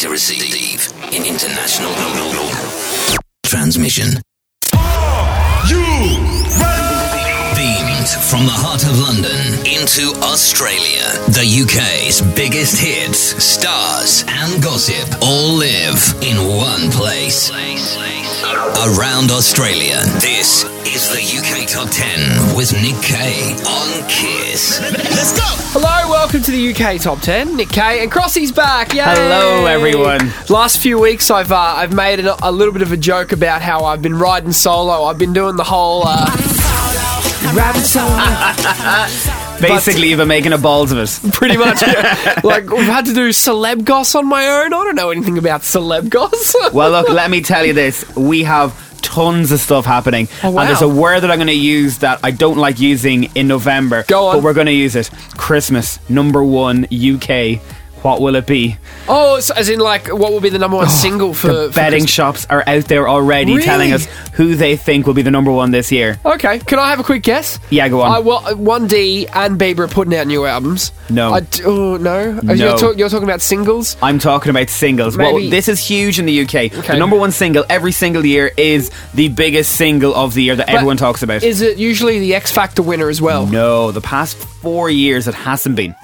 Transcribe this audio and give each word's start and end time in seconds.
to 0.00 0.08
receive 0.08 0.88
in 1.12 1.26
international 1.26 1.92
transmission. 3.44 4.06
Beamed 7.52 8.08
from 8.08 8.46
the 8.46 8.56
heart 8.56 8.82
of 8.84 8.98
London 8.98 9.60
into 9.66 10.16
Australia. 10.24 11.04
The 11.36 11.44
UK's 11.44 12.22
biggest 12.34 12.80
hits, 12.80 13.36
stars, 13.44 14.24
and 14.26 14.62
gossip 14.62 15.20
all 15.20 15.52
live 15.52 16.00
in 16.22 16.48
one 16.48 16.90
place. 16.90 17.50
Around 18.80 19.30
Australia, 19.30 20.00
this 20.24 20.64
is 20.86 21.08
the 21.10 21.20
UK 21.20 21.68
Top 21.68 21.88
10 21.90 22.56
with 22.56 22.72
Nick 22.72 23.00
Kay 23.02 23.52
on 23.66 24.08
Kiss. 24.08 24.80
Let's 24.80 25.36
go! 25.36 25.44
Hello, 25.78 26.10
welcome 26.10 26.42
to 26.42 26.50
the 26.50 26.72
UK 26.72 27.00
Top 27.00 27.20
10. 27.20 27.56
Nick 27.56 27.68
Kay 27.68 28.02
and 28.02 28.10
Crossy's 28.10 28.50
back. 28.50 28.94
Yay! 28.94 29.02
Hello, 29.02 29.66
everyone. 29.66 30.32
Last 30.48 30.78
few 30.78 30.98
weeks, 30.98 31.30
I've 31.30 31.52
uh, 31.52 31.56
I've 31.56 31.92
made 31.92 32.20
a, 32.20 32.48
a 32.48 32.50
little 32.50 32.72
bit 32.72 32.82
of 32.82 32.92
a 32.92 32.96
joke 32.96 33.32
about 33.32 33.60
how 33.60 33.84
I've 33.84 34.00
been 34.00 34.18
riding 34.18 34.52
solo. 34.52 35.04
I've 35.04 35.18
been 35.18 35.32
doing 35.32 35.56
the 35.56 35.64
whole 35.64 36.02
uh, 36.06 36.26
riding 37.54 37.82
solo. 37.82 39.36
Basically, 39.60 40.08
you've 40.08 40.18
been 40.18 40.28
making 40.28 40.54
a 40.54 40.58
balls 40.58 40.92
of 40.92 40.98
us. 40.98 41.18
Pretty 41.32 41.58
much, 41.58 41.82
yeah. 41.82 42.40
like 42.42 42.70
we've 42.70 42.86
had 42.86 43.04
to 43.04 43.12
do 43.12 43.28
celeb 43.28 43.84
goss 43.84 44.14
on 44.14 44.26
my 44.26 44.46
own. 44.46 44.72
I 44.72 44.84
don't 44.84 44.94
know 44.94 45.10
anything 45.10 45.36
about 45.36 45.60
celeb 45.60 46.08
goss. 46.08 46.56
Well, 46.72 46.90
look, 46.90 47.08
let 47.10 47.30
me 47.30 47.42
tell 47.42 47.66
you 47.66 47.74
this. 47.74 48.04
We 48.16 48.44
have 48.44 48.89
tons 49.00 49.52
of 49.52 49.60
stuff 49.60 49.84
happening. 49.84 50.28
Oh, 50.42 50.50
wow. 50.50 50.60
And 50.60 50.68
there's 50.68 50.82
a 50.82 50.88
word 50.88 51.20
that 51.20 51.30
I'm 51.30 51.38
going 51.38 51.48
to 51.48 51.52
use 51.52 51.98
that 51.98 52.20
I 52.22 52.30
don't 52.30 52.58
like 52.58 52.80
using 52.80 53.24
in 53.34 53.48
November. 53.48 54.04
Go 54.06 54.28
on. 54.28 54.36
But 54.36 54.44
we're 54.44 54.54
going 54.54 54.66
to 54.66 54.72
use 54.72 54.96
it. 54.96 55.10
Christmas, 55.36 55.98
number 56.08 56.42
one, 56.42 56.84
UK. 56.84 57.60
What 58.02 58.20
will 58.22 58.34
it 58.36 58.46
be? 58.46 58.76
oh, 59.08 59.40
so 59.40 59.52
as 59.54 59.68
in 59.68 59.78
like, 59.80 60.08
what 60.08 60.32
will 60.32 60.40
be 60.40 60.48
the 60.50 60.58
number 60.58 60.76
one 60.76 60.88
single 60.88 61.34
for 61.34 61.48
the 61.48 61.68
for 61.68 61.74
betting 61.74 62.06
shops 62.06 62.46
are 62.48 62.62
out 62.66 62.84
there 62.86 63.08
already 63.08 63.52
Really? 63.52 63.64
telling 63.64 63.92
us 63.92 64.06
who 64.34 64.54
they 64.54 64.76
think 64.76 65.06
will 65.06 65.14
be 65.14 65.22
the 65.22 65.30
number 65.30 65.50
one 65.50 65.70
this 65.70 65.90
year. 65.92 66.18
Okay, 66.24 66.60
can 66.60 66.78
I 66.78 66.88
have 66.90 67.00
a 67.00 67.02
quick 67.02 67.22
guess? 67.22 67.58
Yeah, 67.70 67.88
go 67.88 68.00
on. 68.00 68.12
Uh, 68.16 68.20
well, 68.22 68.56
One 68.56 68.86
D 68.86 69.26
and 69.26 69.58
Bieber 69.60 69.80
are 69.80 69.88
putting 69.88 70.14
out 70.14 70.26
new 70.26 70.46
albums. 70.46 70.92
No. 71.10 71.32
I 71.34 71.40
d- 71.40 71.62
oh 71.64 71.96
no. 71.98 72.32
No. 72.40 72.52
You're, 72.54 72.78
talk- 72.78 72.96
you're 72.96 73.08
talking 73.08 73.24
about 73.28 73.40
singles. 73.42 73.96
I'm 74.00 74.18
talking 74.18 74.50
about 74.50 74.70
singles. 74.70 75.16
Well, 75.18 75.34
Maybe- 75.34 75.50
this 75.50 75.68
is 75.68 75.86
huge 75.86 76.18
in 76.18 76.26
the 76.26 76.40
UK. 76.42 76.54
Okay. 76.54 76.92
The 76.92 76.96
number 76.98 77.16
one 77.18 77.32
single 77.32 77.64
every 77.68 77.92
single 77.92 78.24
year 78.24 78.50
is 78.56 78.90
the 79.14 79.28
biggest 79.28 79.72
single 79.72 80.14
of 80.14 80.34
the 80.34 80.42
year 80.42 80.56
that 80.56 80.68
everyone 80.70 80.96
talks 80.96 81.22
about. 81.22 81.42
Is 81.42 81.60
it 81.60 81.76
usually 81.78 82.18
the 82.20 82.34
X 82.34 82.50
Factor 82.52 82.82
winner 82.82 83.08
as 83.08 83.20
well? 83.20 83.46
No, 83.46 83.90
the 83.90 84.00
past 84.00 84.36
four 84.36 84.88
years 84.88 85.26
it 85.28 85.34
hasn't 85.34 85.76
been. 85.76 85.94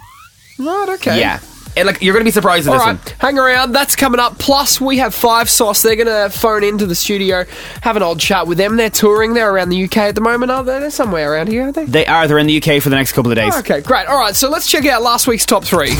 Right. 0.58 0.88
Okay. 0.94 1.20
Yeah. 1.20 1.38
It, 1.76 1.84
like 1.86 2.00
you're 2.02 2.14
gonna 2.14 2.24
be 2.24 2.30
surprised 2.30 2.66
at 2.66 2.72
All 2.72 2.78
this 2.78 2.86
right, 2.86 2.96
one. 2.96 3.14
hang 3.18 3.38
around. 3.38 3.72
That's 3.72 3.96
coming 3.96 4.18
up. 4.20 4.38
Plus, 4.38 4.80
we 4.80 4.98
have 4.98 5.14
Five 5.14 5.50
Sauce. 5.50 5.82
They're 5.82 5.96
going 5.96 6.06
to 6.06 6.30
phone 6.36 6.64
into 6.64 6.86
the 6.86 6.94
studio, 6.94 7.44
have 7.82 7.96
an 7.96 8.02
old 8.02 8.18
chat 8.20 8.46
with 8.46 8.58
them. 8.58 8.76
They're 8.76 8.90
touring. 8.90 9.34
They're 9.34 9.52
around 9.52 9.68
the 9.70 9.84
UK 9.84 9.96
at 9.98 10.14
the 10.14 10.20
moment, 10.20 10.50
are 10.52 10.64
they? 10.64 10.78
They're 10.78 10.90
somewhere 10.90 11.32
around 11.32 11.48
here, 11.48 11.62
aren't 11.64 11.76
they? 11.76 11.84
They 11.84 12.06
are. 12.06 12.26
They're 12.26 12.38
in 12.38 12.46
the 12.46 12.56
UK 12.56 12.82
for 12.82 12.88
the 12.88 12.96
next 12.96 13.12
couple 13.12 13.30
of 13.30 13.36
days. 13.36 13.54
Okay, 13.58 13.80
great. 13.80 14.06
All 14.06 14.18
right, 14.18 14.34
so 14.34 14.48
let's 14.48 14.70
check 14.70 14.86
out 14.86 15.02
last 15.02 15.26
week's 15.26 15.44
top 15.46 15.64
three. 15.64 15.90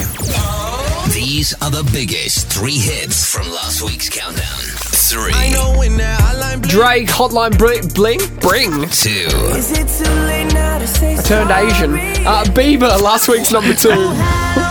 These 1.13 1.55
are 1.63 1.71
the 1.71 1.89
biggest 1.93 2.49
three 2.49 2.79
hits 2.79 3.25
from 3.33 3.49
last 3.51 3.83
week's 3.83 4.09
countdown. 4.09 4.45
Three, 5.09 5.33
Drake, 6.69 7.07
Hotline 7.09 7.57
Bling, 7.57 7.89
Bling, 7.89 8.19
Bring. 8.41 8.89
two, 8.91 9.29
I 9.31 11.23
Turned 11.25 11.51
Asian. 11.51 11.95
Uh, 12.27 12.45
Bieber, 12.49 13.01
last 13.01 13.29
week's 13.29 13.53
number 13.53 13.75
two. 13.75 13.91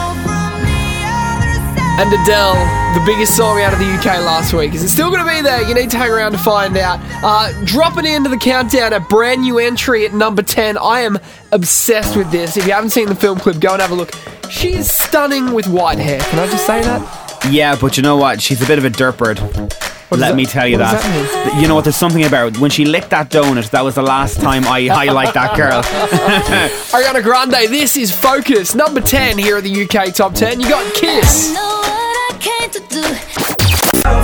And 1.97 2.11
Adele, 2.11 2.55
the 2.93 3.01
biggest 3.05 3.38
song 3.38 3.61
out 3.61 3.71
of 3.71 3.79
the 3.79 3.85
UK 3.85 4.05
last 4.19 4.53
week. 4.53 4.73
Is 4.73 4.83
it 4.83 4.89
still 4.89 5.09
going 5.09 5.25
to 5.25 5.31
be 5.31 5.41
there? 5.41 5.61
You 5.61 5.73
need 5.73 5.89
to 5.91 5.97
hang 5.97 6.11
around 6.11 6.33
to 6.33 6.38
find 6.38 6.75
out. 6.75 6.99
Uh, 7.23 7.53
dropping 7.63 8.06
into 8.06 8.29
the 8.29 8.38
countdown, 8.38 8.91
a 8.91 9.00
brand 9.00 9.44
new 9.44 9.59
entry 9.59 10.05
at 10.05 10.13
number 10.13 10.41
10. 10.41 10.78
I 10.78 11.00
am 11.01 11.17
obsessed 11.53 12.17
with 12.17 12.29
this. 12.31 12.57
If 12.57 12.67
you 12.67 12.73
haven't 12.73 12.89
seen 12.89 13.07
the 13.07 13.16
film 13.16 13.39
clip, 13.39 13.61
go 13.61 13.72
and 13.72 13.81
have 13.81 13.91
a 13.91 13.95
look. 13.95 14.11
She 14.50 14.73
is 14.73 14.94
stunning 14.94 15.53
with 15.53 15.67
white 15.67 15.97
hair. 15.97 16.19
Can 16.19 16.39
I 16.39 16.47
just 16.47 16.66
say 16.66 16.81
that? 16.81 17.47
Yeah, 17.50 17.78
but 17.79 17.95
you 17.95 18.03
know 18.03 18.17
what? 18.17 18.41
She's 18.41 18.61
a 18.61 18.67
bit 18.67 18.78
of 18.78 18.84
a 18.84 18.89
dirtbird. 18.89 19.94
Does 20.11 20.19
Let 20.19 20.29
that- 20.29 20.35
me 20.35 20.45
tell 20.45 20.67
you 20.67 20.77
what 20.77 20.91
that. 20.91 21.01
that 21.01 21.61
You 21.61 21.67
know 21.67 21.75
what? 21.75 21.83
There's 21.85 21.95
something 21.95 22.23
about 22.25 22.57
when 22.59 22.69
she 22.71 22.85
licked 22.85 23.09
that 23.09 23.29
donut. 23.29 23.69
That 23.71 23.83
was 23.83 23.95
the 23.95 24.01
last 24.03 24.39
time 24.39 24.66
I 24.67 24.88
highlight 24.88 25.33
that 25.33 25.55
girl. 25.57 25.81
Ariana 26.93 27.23
Grande, 27.23 27.69
this 27.69 27.97
is 27.97 28.11
Focus. 28.11 28.75
Number 28.75 29.01
10 29.01 29.38
here 29.38 29.57
at 29.57 29.63
the 29.63 29.83
UK 29.83 30.13
Top 30.13 30.33
10. 30.33 30.59
You 30.61 30.69
got 30.69 30.93
Kiss. 30.95 31.53
know 31.53 31.61
what 31.61 32.33
I 32.33 32.38
came 32.39 32.69
to 32.71 32.79
do. 32.89 34.16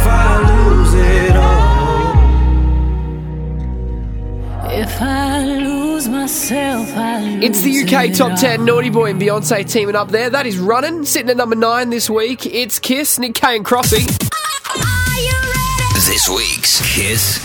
If 4.73 5.01
I 5.01 5.43
lose 5.45 6.07
myself, 6.07 6.87
I 6.95 7.21
lose 7.23 7.43
It's 7.43 7.61
the 7.61 7.81
UK 7.83 8.09
it 8.11 8.15
Top 8.15 8.39
10. 8.39 8.63
Naughty 8.65 8.89
Boy 8.89 9.09
and 9.11 9.21
Beyonce 9.21 9.69
teaming 9.69 9.95
up 9.95 10.09
there. 10.09 10.29
That 10.29 10.45
is 10.45 10.57
running. 10.57 11.03
Sitting 11.05 11.29
at 11.29 11.37
number 11.37 11.55
9 11.55 11.89
this 11.89 12.09
week. 12.09 12.45
It's 12.45 12.79
Kiss, 12.79 13.19
Nick 13.19 13.35
K 13.35 13.57
and 13.57 13.65
Crossy. 13.65 14.07
This 16.11 16.27
week's 16.27 16.81
Kiss 16.94 17.38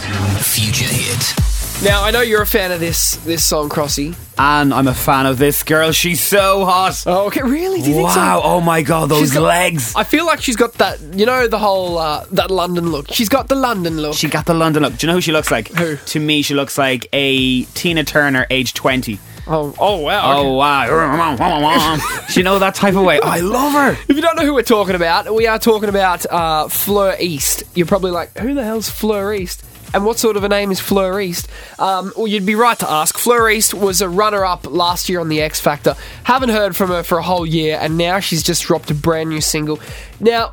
Future 0.56 0.84
Hit. 0.88 1.84
Now, 1.84 2.02
I 2.02 2.10
know 2.10 2.22
you're 2.22 2.42
a 2.42 2.46
fan 2.46 2.72
of 2.72 2.80
this 2.80 3.14
this 3.18 3.44
song, 3.44 3.68
Crossy. 3.68 4.16
And 4.36 4.74
I'm 4.74 4.88
a 4.88 4.92
fan 4.94 5.26
of 5.26 5.38
this 5.38 5.62
girl. 5.62 5.92
She's 5.92 6.20
so 6.20 6.64
hot. 6.64 7.04
Oh, 7.06 7.26
okay. 7.28 7.42
Really? 7.42 7.80
Do 7.80 7.90
you 7.90 7.94
think 7.94 8.10
so? 8.10 8.16
Wow! 8.18 8.40
Oh 8.42 8.60
my 8.60 8.82
god, 8.82 9.08
those 9.08 9.32
got- 9.32 9.42
legs. 9.44 9.94
I 9.94 10.02
feel 10.02 10.26
like 10.26 10.40
she's 10.42 10.56
got 10.56 10.72
that, 10.74 10.98
you 11.14 11.26
know, 11.26 11.46
the 11.46 11.60
whole, 11.60 11.96
uh, 11.96 12.24
that 12.32 12.50
London 12.50 12.90
look. 12.90 13.12
She's 13.12 13.28
got 13.28 13.46
the 13.46 13.54
London 13.54 13.98
look. 13.98 14.16
She 14.16 14.28
got 14.28 14.46
the 14.46 14.54
London 14.54 14.82
look. 14.82 14.96
Do 14.96 15.06
you 15.06 15.12
know 15.12 15.14
who 15.14 15.20
she 15.20 15.30
looks 15.30 15.52
like? 15.52 15.68
Who? 15.68 15.94
To 15.94 16.18
me, 16.18 16.42
she 16.42 16.54
looks 16.54 16.76
like 16.76 17.08
a 17.12 17.62
Tina 17.66 18.02
Turner, 18.02 18.48
age 18.50 18.74
20. 18.74 19.20
Oh, 19.46 19.74
oh, 19.78 19.96
wow. 20.00 20.38
Oh 20.40 20.52
wow! 20.54 21.98
she 22.28 22.42
know 22.42 22.58
that 22.58 22.74
type 22.74 22.94
of 22.94 23.04
way. 23.04 23.20
I 23.22 23.40
love 23.40 23.72
her. 23.72 23.92
If 24.08 24.16
you 24.16 24.22
don't 24.22 24.36
know 24.36 24.44
who 24.44 24.54
we're 24.54 24.62
talking 24.62 24.94
about, 24.94 25.34
we 25.34 25.46
are 25.46 25.58
talking 25.58 25.88
about 25.88 26.26
uh, 26.26 26.68
Fleur 26.68 27.16
East. 27.18 27.64
You're 27.74 27.86
probably 27.86 28.10
like, 28.10 28.36
who 28.38 28.54
the 28.54 28.64
hell's 28.64 28.88
Fleur 28.90 29.34
East? 29.34 29.64
And 29.94 30.04
what 30.04 30.18
sort 30.18 30.36
of 30.36 30.44
a 30.44 30.48
name 30.48 30.72
is 30.72 30.80
Fleur 30.80 31.20
East? 31.20 31.48
Um, 31.78 32.12
well, 32.16 32.26
you'd 32.26 32.44
be 32.44 32.56
right 32.56 32.78
to 32.80 32.90
ask. 32.90 33.16
Fleur 33.16 33.48
East 33.48 33.72
was 33.72 34.02
a 34.02 34.08
runner 34.08 34.44
up 34.44 34.66
last 34.66 35.08
year 35.08 35.20
on 35.20 35.28
the 35.28 35.40
X 35.40 35.60
Factor. 35.60 35.94
Haven't 36.24 36.50
heard 36.50 36.76
from 36.76 36.90
her 36.90 37.02
for 37.02 37.18
a 37.18 37.22
whole 37.22 37.46
year, 37.46 37.78
and 37.80 37.96
now 37.96 38.18
she's 38.20 38.42
just 38.42 38.64
dropped 38.64 38.90
a 38.90 38.94
brand 38.94 39.30
new 39.30 39.40
single. 39.40 39.78
Now, 40.20 40.52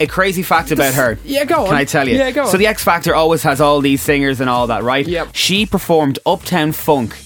A 0.00 0.06
crazy 0.06 0.42
fact 0.42 0.70
about 0.70 0.94
her. 0.94 1.18
yeah, 1.24 1.44
go 1.44 1.62
on. 1.62 1.66
Can 1.66 1.74
I 1.76 1.84
tell 1.84 2.08
you? 2.08 2.16
Yeah, 2.16 2.30
go 2.30 2.42
on. 2.44 2.48
So 2.48 2.56
the 2.56 2.68
X 2.68 2.82
Factor 2.84 3.14
always 3.14 3.42
has 3.42 3.60
all 3.60 3.80
these 3.80 4.00
singers 4.00 4.40
and 4.40 4.48
all 4.48 4.68
that, 4.68 4.82
right? 4.82 5.06
Yep. 5.06 5.30
She 5.34 5.66
performed 5.66 6.20
Uptown 6.24 6.72
Funk 6.72 7.16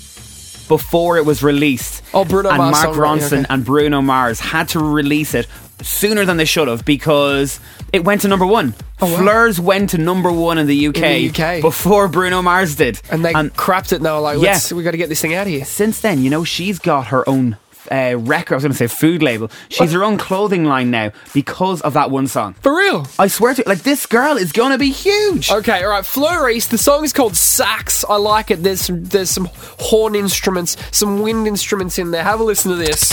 before 0.68 1.16
it 1.16 1.24
was 1.24 1.42
released. 1.42 2.02
Oh, 2.14 2.24
Bruno 2.24 2.50
and 2.50 2.58
Mars 2.58 2.72
Mark 2.84 2.96
right, 2.96 3.20
Ronson 3.20 3.38
okay. 3.40 3.46
and 3.50 3.64
Bruno 3.64 4.00
Mars 4.02 4.40
had 4.40 4.68
to 4.70 4.78
release 4.78 5.34
it 5.34 5.46
sooner 5.82 6.24
than 6.24 6.36
they 6.36 6.44
should 6.44 6.68
have 6.68 6.84
because 6.84 7.60
it 7.92 8.04
went 8.04 8.22
to 8.22 8.28
number 8.28 8.46
one. 8.46 8.74
Oh, 9.00 9.10
wow. 9.12 9.18
Fleurs 9.18 9.60
went 9.60 9.90
to 9.90 9.98
number 9.98 10.30
one 10.32 10.58
in 10.58 10.66
the 10.66 10.88
UK, 10.88 10.96
In 10.96 11.32
the 11.32 11.42
UK. 11.42 11.60
before 11.62 12.08
Bruno 12.08 12.42
Mars 12.42 12.74
did. 12.76 13.00
and 13.10 13.24
they 13.24 13.32
crapped 13.32 13.92
it 13.92 14.02
now. 14.02 14.20
they 14.20 14.34
were 14.36 14.38
like, 14.38 14.42
Yeah. 14.42 14.76
We 14.76 14.82
got 14.82 14.90
to 14.92 14.96
get 14.96 15.08
this 15.08 15.20
thing 15.20 15.34
out 15.34 15.46
of 15.46 15.52
here. 15.52 15.64
since 15.64 16.00
then, 16.00 16.22
you 16.22 16.30
know, 16.30 16.44
she's 16.44 16.78
got 16.78 17.08
her 17.08 17.28
own 17.28 17.56
uh, 17.90 18.16
record. 18.18 18.54
I 18.54 18.56
was 18.56 18.64
going 18.64 18.72
to 18.72 18.78
say 18.78 18.86
food 18.86 19.22
label. 19.22 19.50
She's 19.68 19.92
her 19.92 20.04
own 20.04 20.18
clothing 20.18 20.64
line 20.64 20.90
now 20.90 21.12
because 21.34 21.80
of 21.82 21.94
that 21.94 22.10
one 22.10 22.26
song. 22.26 22.54
For 22.54 22.76
real. 22.76 23.06
I 23.18 23.28
swear 23.28 23.54
to 23.54 23.62
you, 23.62 23.64
like 23.66 23.82
this 23.82 24.06
girl 24.06 24.36
is 24.36 24.52
going 24.52 24.72
to 24.72 24.78
be 24.78 24.90
huge. 24.90 25.50
Okay, 25.50 25.82
all 25.82 25.90
right. 25.90 26.04
Fleur 26.06 26.50
East. 26.50 26.70
The 26.70 26.78
song 26.78 27.04
is 27.04 27.12
called 27.12 27.36
Sax. 27.36 28.04
I 28.08 28.16
like 28.16 28.50
it. 28.50 28.62
There's 28.62 28.82
some 28.82 29.04
there's 29.04 29.30
some 29.30 29.48
horn 29.78 30.14
instruments, 30.14 30.76
some 30.90 31.22
wind 31.22 31.46
instruments 31.46 31.98
in 31.98 32.10
there. 32.10 32.22
Have 32.22 32.40
a 32.40 32.44
listen 32.44 32.70
to 32.70 32.76
this. 32.76 33.12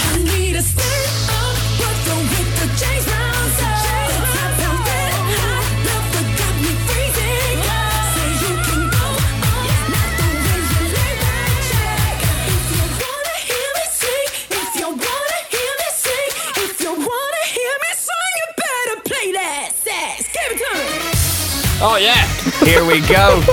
Oh 21.88 21.98
yeah. 21.98 22.26
Here 22.66 22.84
we 22.84 23.00
go. 23.02 23.44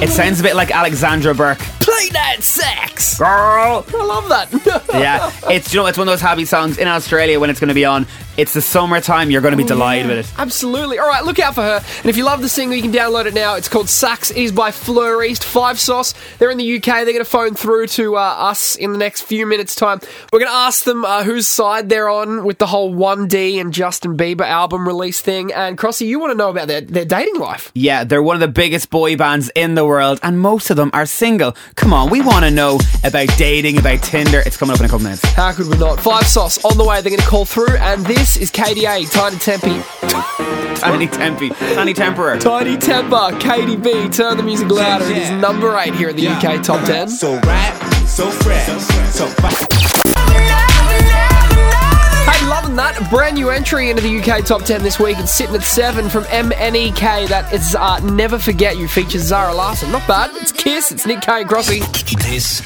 It 0.00 0.08
sounds 0.08 0.38
a 0.38 0.44
bit 0.44 0.54
like 0.54 0.70
Alexandra 0.70 1.34
Burke. 1.34 1.58
Play 1.80 2.08
that 2.10 2.36
sax. 2.44 2.93
Girl. 3.18 3.84
I 3.88 4.04
love 4.04 4.28
that. 4.28 4.84
Yeah, 4.94 5.32
it's 5.50 5.74
you 5.74 5.80
know 5.80 5.86
it's 5.86 5.98
one 5.98 6.06
of 6.06 6.12
those 6.12 6.20
happy 6.20 6.44
songs 6.44 6.78
in 6.78 6.86
Australia 6.86 7.40
when 7.40 7.50
it's 7.50 7.58
going 7.58 7.68
to 7.68 7.74
be 7.74 7.84
on. 7.84 8.06
It's 8.36 8.52
the 8.54 8.62
summertime. 8.62 9.30
You're 9.30 9.40
going 9.40 9.52
to 9.52 9.56
be 9.56 9.64
delighted 9.64 10.08
with 10.08 10.18
it. 10.18 10.32
Absolutely. 10.38 10.98
All 10.98 11.06
right, 11.06 11.24
look 11.24 11.38
out 11.38 11.54
for 11.54 11.62
her. 11.62 11.80
And 11.98 12.06
if 12.06 12.16
you 12.16 12.24
love 12.24 12.42
the 12.42 12.48
single, 12.48 12.76
you 12.76 12.82
can 12.82 12.92
download 12.92 13.26
it 13.26 13.34
now. 13.34 13.54
It's 13.54 13.68
called 13.68 13.88
Sax. 13.88 14.30
It 14.30 14.36
is 14.38 14.52
by 14.52 14.70
Fleur 14.70 15.22
East. 15.24 15.44
Five 15.44 15.78
Sauce. 15.78 16.14
They're 16.38 16.50
in 16.50 16.58
the 16.58 16.76
UK. 16.76 16.84
They're 16.84 17.04
going 17.06 17.18
to 17.18 17.24
phone 17.24 17.54
through 17.54 17.88
to 17.88 18.16
uh, 18.16 18.20
us 18.20 18.76
in 18.76 18.92
the 18.92 18.98
next 18.98 19.22
few 19.22 19.46
minutes' 19.46 19.74
time. 19.76 20.00
We're 20.32 20.40
going 20.40 20.50
to 20.50 20.56
ask 20.56 20.84
them 20.84 21.04
uh, 21.04 21.22
whose 21.24 21.46
side 21.46 21.88
they're 21.88 22.08
on 22.08 22.44
with 22.44 22.58
the 22.58 22.66
whole 22.66 22.92
1D 22.94 23.60
and 23.60 23.72
Justin 23.72 24.16
Bieber 24.16 24.46
album 24.46 24.86
release 24.86 25.20
thing. 25.20 25.52
And 25.52 25.78
Crossy, 25.78 26.06
you 26.06 26.18
want 26.18 26.32
to 26.32 26.36
know 26.36 26.50
about 26.50 26.68
their, 26.68 26.80
their 26.80 27.04
dating 27.04 27.38
life. 27.38 27.70
Yeah, 27.74 28.04
they're 28.04 28.22
one 28.22 28.36
of 28.36 28.40
the 28.40 28.48
biggest 28.48 28.90
boy 28.90 29.16
bands 29.16 29.50
in 29.54 29.74
the 29.74 29.84
world, 29.84 30.18
and 30.22 30.38
most 30.40 30.70
of 30.70 30.76
them 30.76 30.90
are 30.92 31.06
single. 31.06 31.56
Come 31.76 31.92
on, 31.92 32.10
we 32.10 32.20
want 32.20 32.44
to 32.44 32.50
know 32.50 32.78
about 33.02 33.28
dating, 33.36 33.78
about 33.78 34.02
Tinder. 34.02 34.42
It's 34.46 34.56
coming 34.56 34.74
up 34.74 34.80
in 34.80 34.86
a 34.86 34.88
couple 34.88 35.04
minutes. 35.04 35.24
How 35.32 35.52
could 35.52 35.68
we 35.68 35.76
not? 35.78 36.00
Five 36.00 36.26
Sauce 36.26 36.64
on 36.64 36.76
the 36.76 36.84
way. 36.84 37.00
They're 37.00 37.10
going 37.10 37.20
to 37.20 37.26
call 37.26 37.44
through. 37.44 37.76
And 37.76 38.04
this 38.06 38.36
is 38.36 38.50
KDA, 38.50 39.10
Tiny 39.10 39.38
Tempe. 39.38 39.82
Tiny 40.80 41.06
Tempe, 41.06 41.50
Tiny 41.50 41.94
Temperer. 41.94 42.38
Tinie 42.38 42.76
Tempah, 42.76 43.40
KDB. 43.40 44.14
Turn 44.14 44.36
the 44.36 44.42
music 44.42 44.70
louder. 44.70 45.04
It 45.06 45.16
is 45.16 45.30
number 45.30 45.76
eight 45.78 45.94
here 45.94 46.10
in 46.10 46.16
the 46.16 46.26
UK 46.26 46.62
Top 46.62 46.84
10. 46.86 47.08
So 47.08 47.38
rap, 47.40 48.06
so 48.06 48.30
fresh, 48.30 48.66
so 49.12 49.26
Hey, 50.30 50.53
loving 52.74 53.00
that. 53.02 53.10
Brand 53.10 53.36
new 53.36 53.50
entry 53.50 53.90
into 53.90 54.02
the 54.02 54.20
UK 54.20 54.44
Top 54.44 54.62
10 54.62 54.82
this 54.82 54.98
week. 54.98 55.18
It's 55.18 55.32
sitting 55.32 55.54
at 55.54 55.62
7 55.62 56.08
from 56.08 56.24
MNEK. 56.24 57.28
That 57.28 57.52
is 57.52 57.74
uh, 57.74 57.98
Never 58.00 58.38
Forget 58.38 58.76
You 58.76 58.88
features 58.88 59.22
Zara 59.22 59.54
Larsson. 59.54 59.90
Not 59.92 60.06
bad. 60.06 60.30
It's 60.36 60.52
Kiss. 60.52 60.92
It's 60.92 61.06
Nick 61.06 61.22
K 61.22 61.42
and 61.42 61.50
Crossy. 61.50 61.80
This 62.22 62.62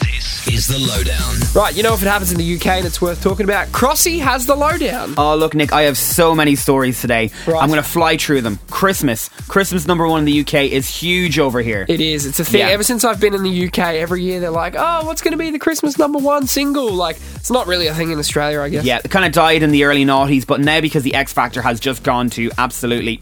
is 0.48 0.66
the 0.66 0.78
lowdown. 0.78 1.34
Right, 1.54 1.76
you 1.76 1.82
know 1.82 1.94
if 1.94 2.02
it 2.02 2.06
happens 2.06 2.32
in 2.32 2.38
the 2.38 2.56
UK 2.56 2.66
and 2.66 2.86
it's 2.86 3.02
worth 3.02 3.22
talking 3.22 3.44
about, 3.44 3.68
Crossy 3.68 4.18
has 4.20 4.46
the 4.46 4.54
lowdown. 4.54 5.14
Oh, 5.18 5.36
look, 5.36 5.54
Nick, 5.54 5.72
I 5.72 5.82
have 5.82 5.98
so 5.98 6.34
many 6.34 6.54
stories 6.54 7.00
today. 7.00 7.30
Right. 7.46 7.62
I'm 7.62 7.68
going 7.68 7.82
to 7.82 7.88
fly 7.88 8.16
through 8.16 8.42
them. 8.42 8.58
Christmas. 8.70 9.28
Christmas 9.48 9.86
number 9.86 10.06
one 10.06 10.20
in 10.20 10.24
the 10.24 10.40
UK 10.40 10.72
is 10.72 10.88
huge 10.88 11.38
over 11.38 11.60
here. 11.60 11.84
It 11.88 12.00
is. 12.00 12.24
It's 12.24 12.40
a 12.40 12.44
thing. 12.44 12.60
Yeah. 12.60 12.68
Ever 12.68 12.82
since 12.82 13.04
I've 13.04 13.20
been 13.20 13.34
in 13.34 13.42
the 13.42 13.66
UK, 13.66 13.78
every 13.78 14.22
year 14.22 14.40
they're 14.40 14.50
like, 14.50 14.74
oh, 14.76 15.04
what's 15.04 15.22
going 15.22 15.32
to 15.32 15.38
be 15.38 15.50
the 15.50 15.58
Christmas 15.58 15.98
number 15.98 16.18
one 16.18 16.46
single? 16.46 16.92
Like, 16.92 17.18
it's 17.36 17.50
not 17.50 17.66
really 17.66 17.86
a 17.86 17.94
thing 17.94 18.10
in 18.10 18.18
Australia, 18.18 18.60
I 18.60 18.68
guess. 18.70 18.84
Yeah, 18.84 19.00
it 19.04 19.10
kind 19.10 19.26
of 19.26 19.32
died 19.32 19.62
in 19.62 19.70
the 19.70 19.84
early 19.84 19.97
noughties, 20.04 20.46
but 20.46 20.60
now 20.60 20.80
because 20.80 21.02
the 21.02 21.14
X 21.14 21.32
Factor 21.32 21.62
has 21.62 21.80
just 21.80 22.02
gone 22.02 22.30
to 22.30 22.50
absolutely. 22.58 23.20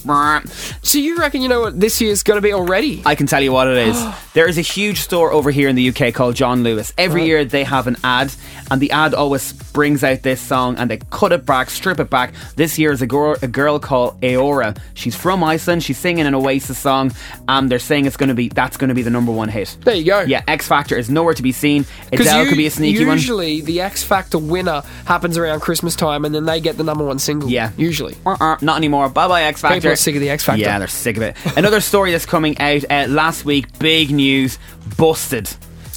So 0.82 0.98
you 0.98 1.16
reckon, 1.18 1.42
you 1.42 1.48
know 1.48 1.60
what 1.62 1.80
this 1.80 2.00
year's 2.00 2.22
going 2.22 2.36
to 2.36 2.42
be 2.42 2.52
already? 2.52 3.02
I 3.04 3.14
can 3.14 3.26
tell 3.26 3.42
you 3.42 3.52
what 3.52 3.68
it 3.68 3.76
is. 3.88 4.04
there 4.34 4.48
is 4.48 4.58
a 4.58 4.62
huge 4.62 4.98
store 4.98 5.32
over 5.32 5.50
here 5.50 5.68
in 5.68 5.76
the 5.76 5.88
UK 5.88 6.12
called 6.14 6.34
John 6.36 6.62
Lewis. 6.62 6.92
Every 6.98 7.22
Right. 7.22 7.26
year 7.26 7.44
they 7.44 7.64
have 7.64 7.86
an 7.86 7.96
ad, 8.04 8.32
and 8.70 8.80
the 8.80 8.90
ad 8.90 9.14
always 9.14 9.52
brings 9.52 10.02
out 10.04 10.22
this 10.22 10.40
song 10.40 10.76
and 10.76 10.90
they 10.90 10.98
cut 11.10 11.32
it 11.32 11.44
back, 11.46 11.70
strip 11.70 12.00
it 12.00 12.10
back. 12.10 12.32
This 12.56 12.78
year 12.78 12.92
is 12.92 13.02
a 13.02 13.06
girl, 13.06 13.36
a 13.42 13.48
girl 13.48 13.78
called 13.78 14.22
Aurora. 14.24 14.74
She's 14.94 15.14
from 15.14 15.42
Iceland. 15.44 15.82
She's 15.82 15.98
singing 15.98 16.26
an 16.26 16.34
Oasis 16.34 16.78
song, 16.78 17.12
and 17.48 17.70
they're 17.70 17.78
saying 17.78 18.06
it's 18.06 18.16
going 18.16 18.28
to 18.28 18.34
be 18.34 18.48
that's 18.48 18.76
going 18.76 18.88
to 18.88 18.94
be 18.94 19.02
the 19.02 19.10
number 19.10 19.32
one 19.32 19.48
hit. 19.48 19.76
There 19.82 19.94
you 19.94 20.04
go. 20.04 20.20
Yeah, 20.22 20.42
X 20.48 20.66
Factor 20.68 20.96
is 20.96 21.08
nowhere 21.10 21.34
to 21.34 21.42
be 21.42 21.52
seen. 21.52 21.84
Adele 22.12 22.46
could 22.46 22.56
be 22.56 22.66
a 22.66 22.70
sneaky 22.70 23.04
one. 23.04 23.16
usually 23.16 23.60
the 23.60 23.80
X 23.80 24.02
Factor 24.02 24.38
winner 24.38 24.82
happens 25.06 25.36
around 25.38 25.60
Christmas 25.60 25.94
time, 25.96 26.24
and 26.24 26.34
then 26.34 26.44
they 26.44 26.60
get 26.66 26.76
the 26.76 26.84
number 26.84 27.04
one 27.04 27.18
single. 27.18 27.48
Yeah. 27.48 27.70
usually. 27.76 28.16
Uh-uh, 28.24 28.56
not 28.60 28.76
anymore. 28.76 29.08
Bye 29.08 29.28
bye 29.28 29.42
X 29.44 29.60
Factor. 29.60 29.76
People 29.76 29.90
are 29.92 29.96
sick 29.96 30.14
of 30.14 30.20
the 30.20 30.30
X 30.30 30.44
Factor. 30.44 30.60
Yeah, 30.62 30.78
they're 30.78 30.88
sick 30.88 31.16
of 31.16 31.22
it. 31.22 31.36
Another 31.56 31.80
story 31.80 32.12
that's 32.12 32.26
coming 32.26 32.58
out 32.58 32.84
uh, 32.90 33.06
last 33.08 33.44
week. 33.44 33.78
Big 33.78 34.10
news. 34.10 34.58
Busted. 34.96 35.48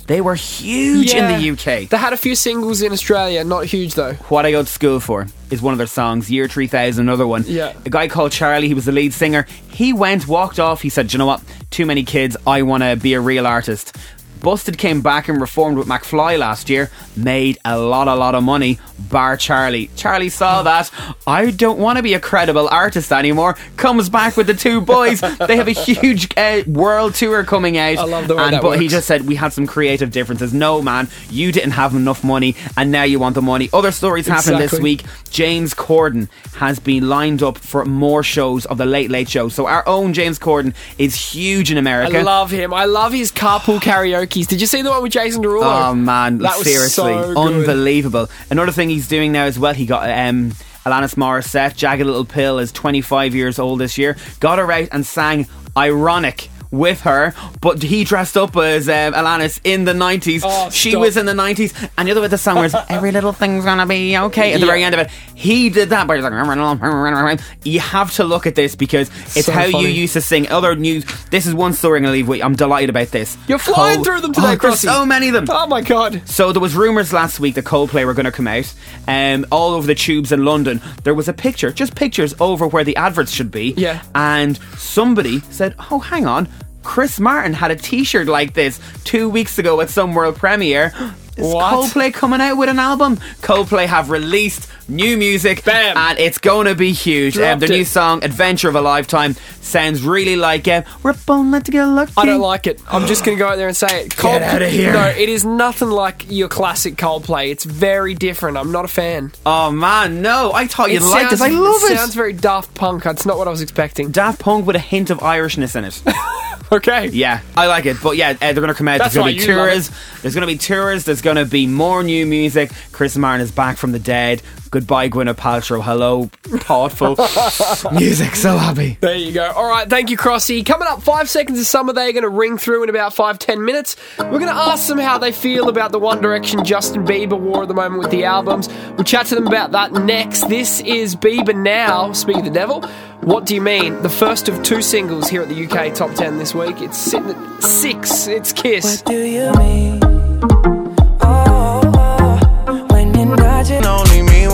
They 0.09 0.21
were 0.21 0.33
huge 0.33 1.13
in 1.13 1.27
the 1.27 1.51
UK. 1.51 1.87
They 1.87 1.97
had 1.97 2.13
a 2.13 2.17
few 2.17 2.33
singles 2.35 2.81
in 2.81 2.91
Australia, 2.91 3.43
not 3.43 3.65
huge 3.65 3.93
though. 3.93 4.13
What 4.29 4.43
I 4.43 4.51
Go 4.51 4.63
to 4.63 4.67
School 4.67 4.99
For 4.99 5.27
is 5.51 5.61
one 5.61 5.71
of 5.71 5.77
their 5.77 5.85
songs. 5.85 6.31
Year 6.31 6.47
3000, 6.47 6.99
another 7.07 7.27
one. 7.27 7.43
Yeah. 7.45 7.73
A 7.85 7.91
guy 7.91 8.07
called 8.07 8.31
Charlie, 8.31 8.67
he 8.67 8.73
was 8.73 8.85
the 8.85 8.91
lead 8.91 9.13
singer. 9.13 9.45
He 9.69 9.93
went, 9.93 10.27
walked 10.27 10.59
off. 10.59 10.81
He 10.81 10.89
said, 10.89 11.09
"Do 11.09 11.13
you 11.13 11.19
know 11.19 11.27
what? 11.27 11.43
Too 11.69 11.85
many 11.85 12.03
kids. 12.03 12.35
I 12.47 12.63
want 12.63 12.81
to 12.81 12.95
be 12.95 13.13
a 13.13 13.21
real 13.21 13.45
artist. 13.45 13.95
Busted 14.41 14.77
came 14.77 15.01
back 15.01 15.27
and 15.27 15.41
reformed 15.41 15.77
with 15.77 15.87
McFly 15.87 16.37
last 16.37 16.69
year, 16.69 16.89
made 17.15 17.57
a 17.65 17.77
lot, 17.77 18.07
a 18.07 18.15
lot 18.15 18.35
of 18.35 18.43
money, 18.43 18.79
bar 18.97 19.35
Charlie. 19.37 19.89
Charlie 19.95 20.29
saw 20.29 20.63
that. 20.63 20.91
I 21.27 21.51
don't 21.51 21.79
want 21.79 21.97
to 21.97 22.03
be 22.03 22.13
a 22.13 22.19
credible 22.19 22.67
artist 22.69 23.11
anymore. 23.11 23.57
Comes 23.77 24.09
back 24.09 24.37
with 24.37 24.47
the 24.47 24.53
two 24.53 24.81
boys. 24.81 25.21
they 25.21 25.57
have 25.57 25.67
a 25.67 25.71
huge 25.71 26.29
uh, 26.37 26.63
world 26.67 27.15
tour 27.15 27.43
coming 27.43 27.77
out. 27.77 27.97
I 27.97 28.03
love 28.03 28.27
the 28.27 28.35
way 28.35 28.43
and, 28.43 28.53
that 28.53 28.61
But 28.61 28.79
he 28.79 28.87
just 28.87 29.07
said, 29.07 29.27
We 29.27 29.35
had 29.35 29.53
some 29.53 29.67
creative 29.67 30.11
differences. 30.11 30.53
No, 30.53 30.81
man, 30.81 31.09
you 31.29 31.51
didn't 31.51 31.71
have 31.71 31.93
enough 31.93 32.23
money, 32.23 32.55
and 32.77 32.91
now 32.91 33.03
you 33.03 33.19
want 33.19 33.35
the 33.35 33.41
money. 33.41 33.69
Other 33.73 33.91
stories 33.91 34.27
happened 34.27 34.59
this 34.59 34.79
week. 34.79 35.03
James 35.29 35.73
Corden 35.73 36.29
has 36.55 36.79
been 36.79 37.09
lined 37.09 37.43
up 37.43 37.57
for 37.57 37.85
more 37.85 38.23
shows 38.23 38.65
of 38.65 38.77
the 38.77 38.85
Late 38.85 39.09
Late 39.09 39.29
Show. 39.29 39.49
So 39.49 39.67
our 39.67 39.87
own 39.87 40.13
James 40.13 40.39
Corden 40.39 40.73
is 40.97 41.15
huge 41.15 41.71
in 41.71 41.77
America. 41.77 42.19
I 42.19 42.21
love 42.21 42.51
him. 42.51 42.73
I 42.73 42.85
love 42.85 43.13
his 43.13 43.31
carpool 43.31 43.81
Did 44.29 44.61
you 44.61 44.67
see 44.67 44.81
the 44.81 44.89
one 44.89 45.03
with 45.03 45.11
Jason 45.11 45.43
Derulo? 45.43 45.61
Oh 45.63 45.95
man, 45.95 46.37
that 46.39 46.57
was 46.57 46.67
seriously, 46.67 47.13
so 47.13 47.33
good. 47.33 47.37
unbelievable. 47.37 48.29
Another 48.49 48.71
thing 48.71 48.89
he's 48.89 49.07
doing 49.07 49.31
now 49.31 49.45
as 49.45 49.57
well, 49.59 49.73
he 49.73 49.85
got 49.85 50.09
um, 50.09 50.51
Alanis 50.85 51.15
Morissette, 51.15 51.75
Jagged 51.75 52.05
Little 52.05 52.25
Pill, 52.25 52.59
is 52.59 52.71
25 52.71 53.35
years 53.35 53.59
old 53.59 53.79
this 53.79 53.97
year. 53.97 54.17
Got 54.39 54.59
her 54.59 54.71
out 54.71 54.89
and 54.91 55.05
sang 55.05 55.47
"Ironic." 55.77 56.49
With 56.71 57.01
her, 57.01 57.33
but 57.61 57.81
he 57.81 58.03
dressed 58.03 58.37
up 58.37 58.55
as 58.55 58.87
um, 58.87 59.13
Alanis 59.13 59.59
in 59.63 59.85
the 59.85 59.93
90s. 59.93 60.41
Oh, 60.45 60.69
she 60.69 60.91
stop. 60.91 61.01
was 61.01 61.17
in 61.17 61.25
the 61.25 61.33
90s, 61.33 61.73
and 61.97 62.07
the 62.07 62.11
other 62.11 62.21
bit 62.21 62.29
the 62.29 62.37
song 62.37 62.57
was 62.57 62.75
"Every 62.89 63.11
little 63.11 63.33
thing's 63.33 63.65
gonna 63.65 63.87
be 63.87 64.15
okay" 64.15 64.53
at 64.53 64.59
the 64.59 64.67
Yeah. 64.67 64.71
very 64.71 64.83
end 64.83 64.93
of 64.93 64.99
it. 65.01 65.09
He 65.33 65.71
did 65.71 65.89
that, 65.89 66.05
but 66.05 66.17
he's 66.17 66.23
like, 66.23 67.39
you 67.63 67.79
have 67.79 68.13
to 68.13 68.23
look 68.23 68.45
at 68.45 68.53
this 68.53 68.75
because 68.75 69.09
it's 69.35 69.47
So 69.47 69.51
how 69.51 69.65
you 69.65 69.87
used 69.87 70.13
to 70.13 70.21
sing. 70.21 70.47
Other 70.49 70.75
news. 70.75 71.05
This 71.31 71.47
is 71.47 71.55
one 71.55 71.73
story 71.73 71.97
I'm 71.97 72.03
gonna 72.03 72.13
leave 72.13 72.27
with. 72.27 72.43
I'm 72.43 72.55
delighted 72.55 72.91
about 72.91 73.07
this. 73.07 73.35
You're 73.47 73.57
flying 73.57 73.95
Cole- 73.95 74.03
through 74.03 74.21
them 74.21 74.33
today, 74.33 74.57
Oh, 74.61 74.75
so 74.75 75.05
many 75.07 75.29
of 75.29 75.33
them. 75.33 75.45
Oh 75.49 75.65
my 75.65 75.81
god. 75.81 76.21
So 76.29 76.51
there 76.51 76.61
was 76.61 76.75
rumours 76.75 77.11
last 77.11 77.39
week 77.39 77.55
that 77.55 77.65
Coldplay 77.65 78.05
were 78.05 78.13
going 78.13 78.25
to 78.25 78.31
come 78.31 78.47
out, 78.47 78.71
um, 79.07 79.43
all 79.51 79.71
over 79.73 79.87
the 79.87 79.95
tubes 79.95 80.31
in 80.31 80.45
London. 80.45 80.81
There 81.03 81.15
was 81.15 81.27
a 81.27 81.33
picture, 81.33 81.71
just 81.71 81.95
pictures 81.95 82.35
over 82.39 82.67
where 82.67 82.83
the 82.83 82.95
adverts 82.95 83.31
should 83.31 83.49
be. 83.49 83.73
Yeah. 83.75 84.03
And 84.13 84.59
somebody 84.77 85.39
said, 85.49 85.73
"Oh, 85.89 85.97
hang 85.97 86.27
on." 86.27 86.47
Chris 86.83 87.19
Martin 87.19 87.53
had 87.53 87.71
a 87.71 87.75
T-shirt 87.75 88.27
like 88.27 88.53
this 88.53 88.79
two 89.03 89.29
weeks 89.29 89.59
ago 89.59 89.81
at 89.81 89.89
some 89.89 90.13
world 90.13 90.35
premiere. 90.37 90.93
Is 91.37 91.53
What? 91.53 91.73
Coldplay 91.73 92.13
coming 92.13 92.41
out 92.41 92.55
with 92.55 92.67
an 92.67 92.79
album? 92.79 93.15
Coldplay 93.41 93.85
have 93.85 94.09
released 94.09 94.69
new 94.89 95.15
music, 95.15 95.63
Bam. 95.63 95.95
and 95.95 96.19
it's 96.19 96.37
going 96.37 96.67
to 96.67 96.75
be 96.75 96.91
huge. 96.91 97.37
Um, 97.37 97.59
their 97.59 97.71
it. 97.71 97.75
new 97.77 97.85
song, 97.85 98.23
"Adventure 98.25 98.67
of 98.67 98.75
a 98.75 98.81
Lifetime," 98.81 99.35
sounds 99.61 100.01
really 100.01 100.35
like 100.35 100.67
uh, 100.67 100.81
"We're 101.01 101.13
born 101.13 101.51
to 101.51 101.71
get 101.71 101.85
lucky." 101.85 102.11
I 102.17 102.25
don't 102.25 102.41
like 102.41 102.67
it. 102.67 102.81
I'm 102.89 103.05
just 103.07 103.23
going 103.23 103.37
to 103.37 103.39
go 103.41 103.47
out 103.47 103.55
there 103.55 103.69
and 103.69 103.77
say 103.77 104.03
it. 104.05 104.17
Cold- 104.17 104.41
outta 104.41 104.67
here. 104.67 104.91
No, 104.91 105.05
it 105.07 105.29
is 105.29 105.45
nothing 105.45 105.91
like 105.91 106.25
your 106.29 106.49
classic 106.49 106.95
Coldplay. 106.95 107.51
It's 107.51 107.63
very 107.63 108.15
different. 108.15 108.57
I'm 108.57 108.73
not 108.73 108.83
a 108.83 108.89
fan. 108.89 109.31
Oh 109.45 109.71
man, 109.71 110.21
no! 110.21 110.51
I 110.53 110.67
thought 110.67 110.91
you'd 110.91 111.03
like 111.03 111.29
this. 111.29 111.39
I 111.39 111.49
love 111.49 111.81
it. 111.83 111.95
Sounds 111.97 112.15
very 112.15 112.33
Daft 112.33 112.73
Punk. 112.73 113.03
That's 113.03 113.25
not 113.25 113.37
what 113.37 113.47
I 113.47 113.51
was 113.51 113.61
expecting. 113.61 114.11
Daft 114.11 114.39
Punk 114.41 114.65
with 114.67 114.75
a 114.75 114.79
hint 114.79 115.09
of 115.09 115.19
Irishness 115.19 115.77
in 115.77 115.85
it. 115.85 116.01
Okay. 116.79 117.07
yeah, 117.07 117.41
I 117.57 117.65
like 117.65 117.87
it. 117.87 117.97
But 118.01 118.15
yeah, 118.15 118.29
uh, 118.29 118.35
they're 118.39 118.53
going 118.53 118.67
to 118.67 118.73
come 118.75 118.87
out. 118.87 118.99
That's 118.99 119.15
there's 119.15 119.23
going 119.23 119.35
to 119.35 119.39
be 119.39 119.45
tours. 119.45 119.91
There's 120.21 120.35
going 120.35 120.47
to 120.47 120.53
be 120.53 120.57
tours. 120.57 121.03
There's 121.03 121.21
going 121.23 121.37
to 121.37 121.45
be 121.45 121.65
more 121.65 122.03
new 122.03 122.27
music. 122.27 122.71
Chris 122.91 123.17
Martin 123.17 123.41
is 123.41 123.51
back 123.51 123.77
from 123.77 123.91
the 123.91 123.97
dead. 123.99 124.43
Goodbye, 124.71 125.09
Gwyneth 125.09 125.35
Paltrow. 125.35 125.81
Hello, 125.83 126.29
thoughtful 126.43 127.15
music. 127.91 128.35
So 128.35 128.57
happy. 128.57 128.97
There 129.01 129.15
you 129.15 129.31
go. 129.31 129.51
All 129.51 129.67
right, 129.67 129.89
thank 129.89 130.09
you, 130.09 130.17
Crossy. 130.17 130.65
Coming 130.65 130.87
up, 130.87 131.01
five 131.01 131.29
seconds 131.29 131.59
of 131.59 131.65
summer. 131.65 131.93
They're 131.93 132.11
going 132.13 132.23
to 132.23 132.29
ring 132.29 132.57
through 132.57 132.83
in 132.83 132.89
about 132.89 133.13
five 133.13 133.39
ten 133.39 133.65
minutes. 133.65 133.95
We're 134.19 134.29
going 134.39 134.47
to 134.47 134.53
ask 134.53 134.87
them 134.87 134.99
how 134.99 135.17
they 135.17 135.31
feel 135.31 135.69
about 135.69 135.91
the 135.91 135.99
One 135.99 136.21
Direction 136.21 136.63
Justin 136.63 137.05
Bieber 137.05 137.39
war 137.39 137.63
at 137.63 137.67
the 137.67 137.73
moment 137.73 137.99
with 138.01 138.11
the 138.11 138.25
albums. 138.25 138.69
We'll 138.91 139.03
chat 139.03 139.25
to 139.27 139.35
them 139.35 139.47
about 139.47 139.71
that 139.71 139.91
next. 139.93 140.47
This 140.49 140.81
is 140.81 141.15
Bieber 141.15 141.55
now. 141.55 142.11
Speak 142.13 142.37
of 142.37 142.45
the 142.45 142.51
devil. 142.51 142.81
What 143.21 143.45
do 143.45 143.53
you 143.55 143.61
mean? 143.61 144.01
The 144.01 144.09
first 144.09 144.47
of 144.47 144.63
two 144.63 144.81
singles 144.81 145.27
here 145.27 145.41
at 145.41 145.49
the 145.49 145.65
UK 145.65 145.93
Top 145.93 146.13
Ten 146.15 146.37
this 146.37 146.55
week. 146.55 146.81
It's 146.81 146.97
sitting 146.97 147.29
at 147.31 147.63
six. 147.63 148.27
It's 148.27 148.53
Kiss. 148.53 149.01
do 149.01 149.13
you 149.13 149.51
mean? 149.53 149.98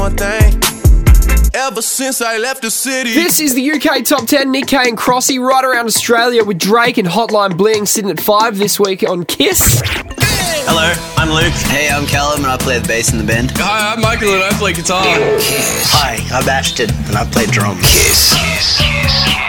One 0.06 0.16
thing. 0.18 0.62
Ever 1.56 1.82
since 1.82 2.22
I 2.22 2.38
left 2.38 2.62
the 2.62 2.70
city. 2.70 3.12
This 3.16 3.40
is 3.40 3.56
the 3.56 3.72
UK 3.72 4.06
Top 4.06 4.28
10, 4.28 4.52
Nick 4.52 4.68
K 4.68 4.78
and 4.88 4.96
Crossy, 4.96 5.40
right 5.40 5.66
around 5.66 5.88
Australia 5.88 6.44
with 6.44 6.60
Drake 6.60 7.00
and 7.00 7.08
Hotline 7.08 7.58
Bling 7.58 7.88
sitting 7.88 8.12
at 8.12 8.20
5 8.20 8.60
this 8.60 8.80
week 8.80 9.02
on 9.02 9.26
Kiss. 9.26 9.82
Hello, 9.84 10.94
I'm 11.18 11.32
Luke. 11.32 11.52
Hey, 11.72 11.90
I'm 11.90 12.06
Calum, 12.06 12.44
and 12.44 12.52
I 12.52 12.58
play 12.58 12.78
the 12.78 12.88
bass 12.88 13.14
in 13.14 13.18
the 13.18 13.24
band. 13.24 13.50
Hi, 13.56 13.94
I'm 13.94 14.02
Michael 14.02 14.30
and 14.30 14.44
I 14.44 14.52
play 14.52 14.74
guitar. 14.74 15.04
Kiss. 15.40 15.90
Hi, 15.94 16.18
I'm 16.32 16.48
Ashton, 16.48 16.92
and 17.08 17.18
I 17.18 17.26
play 17.26 17.48
drums. 17.48 17.82
Kiss. 17.82 18.36
Hey, 18.78 19.45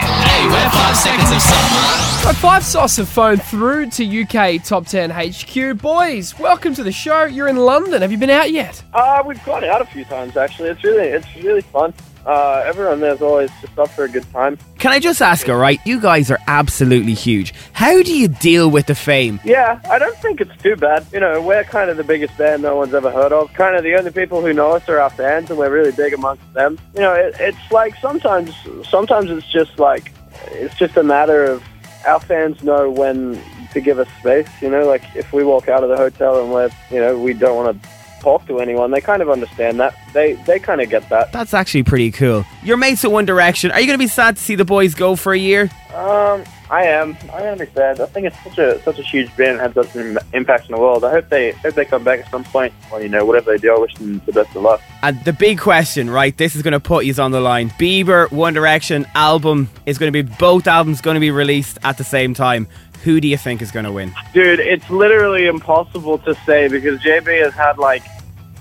Hey, 0.47 0.53
we're 0.53 0.71
five 0.71 0.97
seconds 0.97 1.31
of 1.33 1.43
summer. 1.43 2.23
Got 2.23 2.37
five 2.37 2.63
sauce 2.63 2.97
have 2.99 3.09
phoned 3.09 3.43
through 3.43 3.91
to 3.91 4.23
UK 4.23 4.63
Top 4.63 4.87
10 4.87 5.11
HQ. 5.11 5.83
Boys, 5.83 6.39
welcome 6.39 6.73
to 6.75 6.85
the 6.85 6.93
show. 6.93 7.25
You're 7.25 7.49
in 7.49 7.57
London. 7.57 8.01
Have 8.01 8.13
you 8.13 8.19
been 8.19 8.31
out 8.31 8.53
yet? 8.53 8.81
Uh, 8.95 9.25
we've 9.27 9.45
gone 9.45 9.65
out 9.65 9.83
a 9.83 9.87
few 9.87 10.05
times 10.05 10.37
actually. 10.37 10.69
It's 10.69 10.85
really 10.85 11.09
it's 11.09 11.27
really 11.43 11.63
fun. 11.63 11.93
Uh, 12.25 12.63
everyone 12.65 13.01
there's 13.01 13.23
always 13.23 13.51
just 13.61 13.77
up 13.77 13.89
for 13.91 14.05
a 14.05 14.09
good 14.09 14.23
time. 14.31 14.57
Can 14.79 14.93
I 14.93 15.01
just 15.01 15.21
ask, 15.21 15.49
all 15.49 15.57
right? 15.57 15.81
You 15.85 16.01
guys 16.01 16.31
are 16.31 16.39
absolutely 16.47 17.15
huge. 17.15 17.53
How 17.73 18.01
do 18.05 18.17
you 18.17 18.29
deal 18.29 18.71
with 18.71 18.87
the 18.87 18.95
fame? 18.95 19.41
Yeah, 19.45 19.81
I 19.91 19.99
don't 19.99 20.17
think 20.19 20.41
it's 20.41 20.57
too 20.63 20.77
bad. 20.77 21.05
You 21.13 21.19
know, 21.19 21.43
we're 21.43 21.65
kind 21.65 21.91
of 21.91 21.97
the 21.97 22.05
biggest 22.05 22.39
band 22.39 22.63
no 22.63 22.77
one's 22.77 22.95
ever 22.95 23.11
heard 23.11 23.33
of. 23.33 23.53
Kind 23.55 23.75
of 23.75 23.83
the 23.83 23.97
only 23.97 24.13
people 24.13 24.43
who 24.43 24.53
know 24.53 24.77
us 24.77 24.89
are 24.89 25.01
our 25.01 25.11
fans, 25.11 25.51
and 25.51 25.59
we're 25.59 25.73
really 25.73 25.93
big 25.93 26.15
amongst 26.15 26.55
them. 26.55 26.79
You 26.95 27.01
know, 27.01 27.15
it, 27.15 27.35
it's 27.41 27.73
like 27.73 27.97
sometimes 27.97 28.55
sometimes 28.85 29.29
it's 29.29 29.51
just 29.51 29.81
like 29.81 30.13
it's 30.53 30.75
just 30.77 30.97
a 30.97 31.03
matter 31.03 31.45
of 31.45 31.63
our 32.07 32.21
fans 32.21 32.63
know 32.63 32.91
when 32.91 33.41
to 33.73 33.81
give 33.81 33.99
us 33.99 34.09
space. 34.21 34.49
You 34.61 34.71
know, 34.71 34.87
like 34.87 35.03
if 35.15 35.33
we 35.33 35.45
walk 35.45 35.69
out 35.69 35.83
of 35.83 35.91
the 35.91 35.97
hotel 35.97 36.43
and 36.43 36.53
we're 36.53 36.71
you 36.91 37.01
know 37.01 37.19
we 37.19 37.35
don't 37.35 37.57
want 37.57 37.83
to 37.83 37.89
talk 38.21 38.47
to 38.47 38.59
anyone, 38.59 38.91
they 38.91 39.01
kind 39.01 39.23
of 39.23 39.31
understand 39.31 39.79
that. 39.81 39.97
They 40.13 40.35
they 40.35 40.59
kind 40.59 40.81
of 40.81 40.89
get 40.91 41.09
that. 41.11 41.33
That's 41.33 41.55
actually 41.55 41.83
pretty 41.85 42.11
cool. 42.11 42.45
Your 42.63 42.77
mates 42.77 43.05
at 43.05 43.11
One 43.11 43.25
Direction. 43.25 43.71
Are 43.71 43.81
you 43.81 43.87
going 43.87 43.99
to 43.99 44.03
be 44.03 44.09
sad 44.09 44.37
to 44.37 44.43
see 44.43 44.55
the 44.55 44.65
boys 44.65 44.95
go 44.95 45.17
for 45.17 45.33
a 45.33 45.39
year? 45.39 45.71
Um, 45.95 46.45
I 46.69 46.85
am. 46.85 47.17
I 47.33 47.43
am 47.43 47.59
sad. 47.75 48.01
I 48.01 48.07
think 48.07 48.27
it's 48.27 48.43
such 48.43 48.59
a 48.59 48.83
such 48.83 48.99
a 48.99 49.03
huge 49.03 49.35
band 49.37 49.61
and 49.61 49.61
has 49.61 49.75
such 49.75 49.95
an 49.95 50.19
impact 50.33 50.69
in 50.69 50.75
the 50.75 50.81
world. 50.81 51.05
I 51.05 51.11
hope 51.11 51.29
they 51.29 51.53
hope 51.53 51.75
they 51.75 51.85
come 51.85 52.03
back 52.03 52.21
at 52.21 52.31
some 52.31 52.43
point. 52.45 52.73
Well, 52.91 53.01
you 53.01 53.09
know, 53.09 53.25
whatever 53.25 53.53
they 53.53 53.59
do, 53.59 53.75
I 53.75 53.79
wish 53.79 53.95
them 53.95 54.21
the 54.27 54.33
best 54.33 54.55
of 54.57 54.63
luck. 54.63 54.81
And 55.03 55.23
the 55.25 55.33
big 55.33 55.61
question, 55.61 56.11
right? 56.11 56.37
This 56.37 56.57
is 56.57 56.63
going 56.63 56.73
to 56.73 56.81
put 56.81 57.05
you 57.05 57.15
on 57.23 57.31
the 57.31 57.41
line. 57.41 57.71
Bieber, 57.71 58.31
One 58.33 58.53
Direction 58.53 59.07
album 59.15 59.71
is 59.87 59.97
going 59.99 60.13
to 60.13 60.23
be 60.23 60.29
both 60.39 60.67
albums 60.67 61.01
going 61.01 61.15
to 61.15 61.21
be 61.21 61.31
released 61.31 61.79
at 61.85 61.99
the 61.99 62.05
same 62.05 62.35
time. 62.35 62.67
Who 63.05 63.21
do 63.21 63.29
you 63.29 63.37
think 63.37 63.63
is 63.63 63.71
going 63.71 63.85
to 63.85 63.93
win? 63.93 64.13
Dude, 64.35 64.59
it's 64.59 64.91
literally 64.91 65.47
impossible 65.47 66.19
to 66.19 66.35
say 66.47 66.67
because 66.67 67.01
JB 67.01 67.45
has 67.45 67.55
had 67.55 67.79
like 67.79 68.03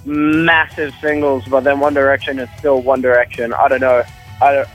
massive 0.05 0.93
singles, 1.01 1.43
but 1.47 1.63
then 1.63 1.79
One 1.79 1.95
Direction 1.95 2.37
is 2.37 2.49
still 2.59 2.81
One 2.81 3.01
Direction. 3.01 3.51
I 3.53 3.67
don't 3.67 3.81
know. 3.81 4.03
I 4.41 4.53
don't. 4.53 4.69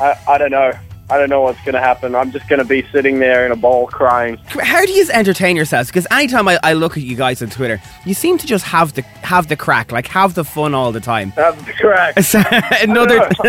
I, 0.00 0.18
I 0.26 0.38
don't 0.38 0.50
know. 0.50 0.72
I 1.12 1.18
don't 1.18 1.28
know 1.28 1.42
what's 1.42 1.60
going 1.60 1.74
to 1.74 1.80
happen. 1.80 2.14
I'm 2.14 2.32
just 2.32 2.48
going 2.48 2.58
to 2.58 2.64
be 2.64 2.86
sitting 2.90 3.18
there 3.18 3.44
in 3.44 3.52
a 3.52 3.56
ball 3.56 3.86
crying. 3.86 4.38
How 4.46 4.86
do 4.86 4.92
you 4.92 5.06
entertain 5.12 5.56
yourselves? 5.56 5.90
Because 5.90 6.06
anytime 6.10 6.48
I, 6.48 6.58
I 6.62 6.72
look 6.72 6.96
at 6.96 7.02
you 7.02 7.16
guys 7.16 7.42
on 7.42 7.50
Twitter, 7.50 7.82
you 8.06 8.14
seem 8.14 8.38
to 8.38 8.46
just 8.46 8.64
have 8.64 8.94
the 8.94 9.02
have 9.02 9.48
the 9.48 9.56
crack, 9.56 9.92
like 9.92 10.06
have 10.06 10.32
the 10.32 10.42
fun 10.42 10.72
all 10.72 10.90
the 10.90 11.00
time. 11.00 11.34
That's 11.36 11.62
correct. 11.78 12.24
So, 12.24 12.42
Another. 12.80 13.28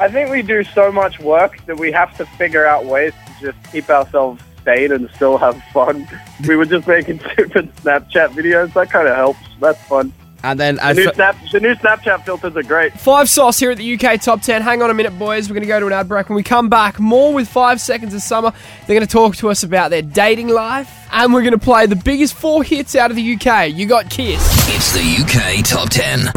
I 0.00 0.08
think 0.10 0.30
we 0.30 0.40
do 0.40 0.64
so 0.64 0.90
much 0.90 1.20
work 1.20 1.62
that 1.66 1.78
we 1.78 1.92
have 1.92 2.16
to 2.16 2.24
figure 2.24 2.64
out 2.64 2.86
ways 2.86 3.12
to 3.26 3.52
just 3.52 3.72
keep 3.72 3.90
ourselves 3.90 4.42
sane 4.64 4.90
and 4.90 5.10
still 5.10 5.36
have 5.36 5.62
fun. 5.74 6.08
We 6.48 6.56
were 6.56 6.64
just 6.64 6.88
making 6.88 7.20
stupid 7.32 7.76
Snapchat 7.76 8.30
videos. 8.30 8.72
That 8.72 8.90
kind 8.90 9.06
of 9.06 9.16
helps. 9.16 9.40
That's 9.60 9.82
fun. 9.84 10.14
And 10.42 10.58
then 10.58 10.76
The 10.76 10.86
uh, 10.86 10.92
new, 10.92 11.12
Snap, 11.12 11.36
the 11.52 11.60
new 11.60 11.74
Snapchat 11.74 12.24
filters 12.24 12.56
are 12.56 12.62
great. 12.62 12.92
Five 12.98 13.28
sauce 13.28 13.58
here 13.58 13.70
at 13.70 13.78
the 13.78 13.94
UK 13.94 14.20
Top 14.20 14.42
10. 14.42 14.62
Hang 14.62 14.82
on 14.82 14.90
a 14.90 14.94
minute, 14.94 15.18
boys. 15.18 15.48
We're 15.48 15.54
going 15.54 15.62
to 15.62 15.68
go 15.68 15.80
to 15.80 15.86
an 15.86 15.92
ad 15.92 16.08
break. 16.08 16.28
When 16.28 16.36
we 16.36 16.42
come 16.42 16.68
back, 16.68 16.98
more 16.98 17.32
with 17.32 17.48
five 17.48 17.80
seconds 17.80 18.14
of 18.14 18.22
summer. 18.22 18.52
They're 18.86 18.96
going 18.96 19.06
to 19.06 19.12
talk 19.12 19.36
to 19.36 19.50
us 19.50 19.62
about 19.62 19.90
their 19.90 20.02
dating 20.02 20.48
life. 20.48 21.08
And 21.12 21.34
we're 21.34 21.42
going 21.42 21.52
to 21.52 21.58
play 21.58 21.86
the 21.86 21.96
biggest 21.96 22.34
four 22.34 22.62
hits 22.62 22.94
out 22.94 23.10
of 23.10 23.16
the 23.16 23.34
UK. 23.34 23.70
You 23.72 23.86
got 23.86 24.08
Kiss. 24.10 24.40
It's 24.68 24.92
the 24.92 25.22
UK 25.22 25.64
Top 25.64 25.88
10. 25.90 26.30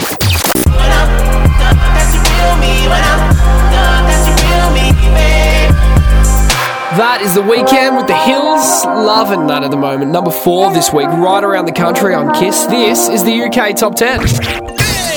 That 6.97 7.21
is 7.23 7.33
the 7.33 7.41
Weeknd 7.41 7.97
with 7.97 8.07
the 8.07 8.15
Hills. 8.17 8.85
Loving 8.85 9.47
that 9.47 9.63
at 9.63 9.71
the 9.71 9.77
moment. 9.77 10.11
Number 10.11 10.29
four 10.31 10.71
this 10.73 10.93
week, 10.93 11.07
right 11.07 11.43
around 11.43 11.65
the 11.65 11.71
country 11.71 12.13
on 12.13 12.33
Kiss. 12.35 12.65
This 12.67 13.09
is 13.09 13.23
the 13.23 13.33
UK 13.33 13.75
Top 13.75 13.95
10. 13.95 14.21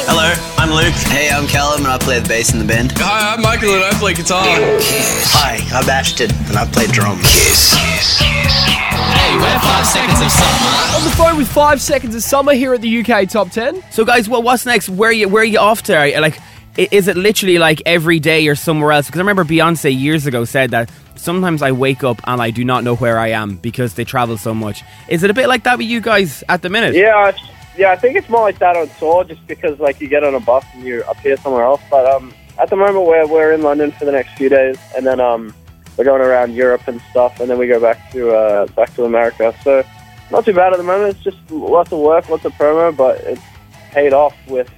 Hello, 0.09 0.33
I'm 0.57 0.71
Luke. 0.71 0.95
Hey, 1.13 1.29
I'm 1.31 1.47
Calum, 1.47 1.81
and 1.85 1.89
I 1.93 1.99
play 1.99 2.19
the 2.21 2.29
bass 2.29 2.53
in 2.55 2.59
the 2.61 2.65
band. 2.65 2.93
Hi, 2.97 3.35
I'm 3.35 3.43
Michael 3.43 3.75
and 3.75 3.85
I 3.85 3.91
play 3.99 4.15
guitar. 4.15 4.45
Kiss. 4.79 5.33
Hi, 5.35 5.59
I'm 5.77 5.89
Ashton, 5.91 6.31
and 6.49 6.57
I 6.57 6.65
play 6.67 6.87
drums. 6.87 7.21
Kiss. 7.23 7.77
Kiss. 7.77 8.25
Hey, 8.25 9.37
we're 9.37 9.61
five 9.61 9.87
seconds 9.87 10.21
of 10.23 10.31
summer. 10.31 10.97
On 10.97 11.05
the 11.05 11.15
phone 11.17 11.37
with 11.37 11.49
five 11.49 11.83
seconds 11.83 12.15
of 12.15 12.23
summer 12.23 12.55
here 12.55 12.73
at 12.73 12.81
the 12.81 13.01
UK 13.05 13.29
Top 13.29 13.51
10. 13.51 13.83
so, 13.91 14.05
guys, 14.05 14.29
well, 14.29 14.43
what's 14.43 14.65
next? 14.65 14.89
Where 14.89 15.11
are 15.11 15.13
you 15.13 15.29
where 15.29 15.43
are 15.43 15.45
you 15.45 15.59
off 15.59 15.83
to? 15.85 15.97
Are 15.97 16.07
you, 16.07 16.21
like, 16.21 16.39
i- 16.41 16.43
is 16.77 17.09
it 17.09 17.17
literally 17.17 17.59
like 17.59 17.83
every 17.87 18.21
day 18.21 18.41
you're 18.41 18.55
somewhere 18.55 18.93
else? 18.93 19.07
Because 19.07 19.19
I 19.19 19.23
remember 19.23 19.45
Beyonce 19.45 19.99
years 19.99 20.27
ago 20.27 20.45
said 20.45 20.71
that 20.71 20.91
sometimes 21.17 21.63
I 21.63 21.73
wake 21.73 22.05
up 22.05 22.21
and 22.27 22.41
I 22.41 22.51
do 22.51 22.65
not 22.65 22.85
know 22.85 22.97
where 22.97 23.19
I 23.19 23.29
am 23.29 23.57
because 23.57 23.95
they 23.95 24.05
travel 24.05 24.37
so 24.37 24.55
much. 24.55 24.83
Is 25.09 25.23
it 25.23 25.31
a 25.31 25.35
bit 25.35 25.49
like 25.49 25.65
that 25.65 25.79
with 25.79 25.87
you 25.87 26.01
guys 26.01 26.45
at 26.49 26.63
the 26.63 26.69
minute? 26.69 26.95
Yeah, 26.95 27.33
yeah. 27.77 27.91
I 27.91 27.97
think 27.97 28.17
it's 28.17 28.29
more 28.29 28.43
like 28.43 28.59
that 28.59 28.77
on 28.77 28.89
tour, 28.99 29.25
just 29.25 29.47
because 29.47 29.79
like 29.81 30.01
you 30.01 30.09
get 30.09 30.25
on 30.25 30.35
a 30.35 30.41
bus 30.41 30.65
and 30.75 30.85
you 30.85 31.03
appear 31.05 31.37
somewhere 31.39 31.65
else. 31.65 31.81
But 31.91 32.07
um, 32.07 32.35
at 32.59 32.71
the 32.71 32.77
moment, 32.77 33.07
we're 33.07 33.27
we're 33.27 33.53
in 33.53 33.63
London 33.63 33.93
for 33.93 34.05
the 34.05 34.13
next 34.13 34.37
few 34.37 34.49
days, 34.49 34.79
and 34.97 35.07
then 35.07 35.21
um, 35.21 35.55
we're 35.97 36.05
going 36.05 36.23
around 36.23 36.55
Europe 36.55 36.87
and 36.87 37.01
stuff, 37.11 37.41
and 37.41 37.49
then 37.49 37.59
we 37.59 37.67
go 37.67 37.81
back 37.81 38.11
to 38.13 38.31
uh, 38.31 38.67
back 38.69 38.95
to 38.95 39.05
America. 39.05 39.55
So 39.65 39.83
not 40.31 40.45
too 40.45 40.53
bad 40.53 40.73
at 40.73 40.79
the 40.79 40.85
moment. 40.85 41.17
It's 41.17 41.25
just 41.25 41.51
lots 41.51 41.93
of 41.93 42.01
work, 42.01 42.29
lots 42.29 42.45
of 42.45 42.53
promo, 42.55 42.95
but 42.95 43.21
it's 43.21 43.43
paid 43.91 44.13
off 44.13 44.35
with 44.49 44.71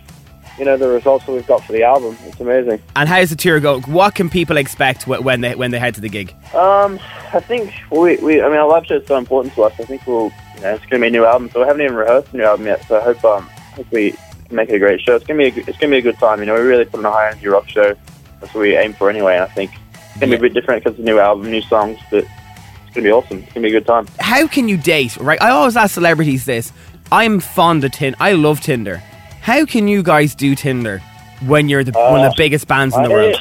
you 0.59 0.65
know 0.65 0.77
the 0.77 0.89
results 0.89 1.25
that 1.27 1.33
we've 1.33 1.47
got 1.47 1.65
for 1.65 1.73
the 1.73 1.83
album. 1.83 2.17
It's 2.25 2.41
amazing. 2.41 2.83
And 2.97 3.09
how's 3.09 3.31
the 3.31 3.37
tour 3.37 3.61
go? 3.61 3.81
What 3.83 4.15
can 4.15 4.29
people 4.29 4.57
expect 4.57 5.07
when 5.07 5.41
they 5.41 5.55
when 5.55 5.71
they 5.71 5.79
head 5.79 5.95
to 5.95 6.01
the 6.01 6.09
gig? 6.09 6.35
Um, 6.55 6.99
I 7.33 7.41
think 7.41 7.73
we, 7.91 8.17
we 8.17 8.43
I 8.43 8.49
mean, 8.49 8.59
our 8.59 8.69
live 8.69 8.87
show 8.87 8.97
is 8.97 9.07
so 9.07 9.17
important 9.17 9.55
to 9.55 9.63
us. 9.63 9.75
I 9.79 9.85
think 9.85 10.07
we'll, 10.07 10.33
you 10.57 10.61
know, 10.63 10.75
it's 10.75 10.85
going 10.87 11.01
to 11.01 11.05
be 11.05 11.07
a 11.07 11.11
new 11.11 11.25
album, 11.25 11.51
so 11.51 11.61
we 11.61 11.67
haven't 11.67 11.83
even 11.83 11.95
rehearsed 11.95 12.33
the 12.33 12.39
new 12.39 12.45
album 12.45 12.67
yet. 12.67 12.85
So 12.87 12.99
I 12.99 13.03
hope, 13.03 13.25
um, 13.25 13.45
hope 13.75 13.91
we 13.93 14.15
make 14.51 14.69
it 14.71 14.77
a 14.77 14.79
great 14.79 15.01
show. 15.01 15.15
It's 15.15 15.27
going 15.27 15.39
to 15.39 15.51
be, 15.51 15.61
a, 15.61 15.65
it's 15.69 15.79
going 15.79 15.91
to 15.91 15.95
be 15.95 15.99
a 15.99 16.03
good 16.03 16.19
time. 16.19 16.41
You 16.41 16.47
know, 16.47 16.55
we 16.55 16.61
really 16.61 16.85
put 16.85 16.99
on 16.99 17.07
a 17.07 17.11
high 17.11 17.31
energy 17.31 17.47
rock 17.49 17.69
show. 17.69 17.95
That's 18.41 18.55
what 18.55 18.63
we 18.63 18.77
aim 18.77 18.95
for 18.95 19.11
anyway. 19.11 19.35
And 19.35 19.45
I 19.45 19.49
think 19.49 19.73
it's 19.95 20.21
going 20.21 20.31
to 20.31 20.39
be 20.39 20.47
a 20.47 20.51
bit 20.51 20.55
different 20.55 20.83
because 20.83 20.99
it's 20.99 21.07
a 21.07 21.11
new 21.11 21.19
album, 21.19 21.51
new 21.51 21.63
songs, 21.63 21.99
but 22.11 22.25
it's 22.25 22.95
going 22.95 22.95
to 22.95 23.03
be 23.03 23.13
awesome. 23.13 23.39
It's 23.39 23.53
going 23.53 23.63
to 23.63 23.69
be 23.71 23.77
a 23.77 23.81
good 23.81 23.87
time. 23.87 24.07
How 24.19 24.47
can 24.47 24.69
you 24.69 24.77
date? 24.77 25.17
Right, 25.19 25.41
I 25.43 25.51
always 25.51 25.77
ask 25.77 25.95
celebrities 25.95 26.45
this. 26.45 26.73
I'm 27.13 27.41
fond 27.41 27.85
of 27.85 27.93
Tinder. 27.93 28.17
I 28.21 28.33
love 28.33 28.61
Tinder. 28.61 29.03
How 29.49 29.65
can 29.65 29.89
you 29.89 30.03
guys 30.03 30.35
do 30.35 30.55
Tinder 30.55 30.99
when 31.47 31.71
you're 31.71 31.83
the, 31.83 31.93
one 31.93 32.23
of 32.23 32.33
the 32.33 32.35
biggest 32.37 32.69
bands 32.69 32.95
in 32.95 33.03
the 33.03 33.09
world? 33.09 33.35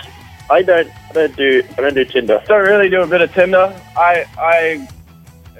I 0.49 0.61
don't, 0.61 0.89
I 1.09 1.11
don't 1.11 1.35
do, 1.35 1.61
I 1.77 1.81
don't 1.81 1.95
do 1.95 2.05
Tinder. 2.05 2.41
Don't 2.47 2.65
really 2.65 2.89
do 2.89 3.01
a 3.01 3.07
bit 3.07 3.19
of 3.19 3.33
Tinder. 3.33 3.77
I, 3.97 4.25
I, 4.37 4.87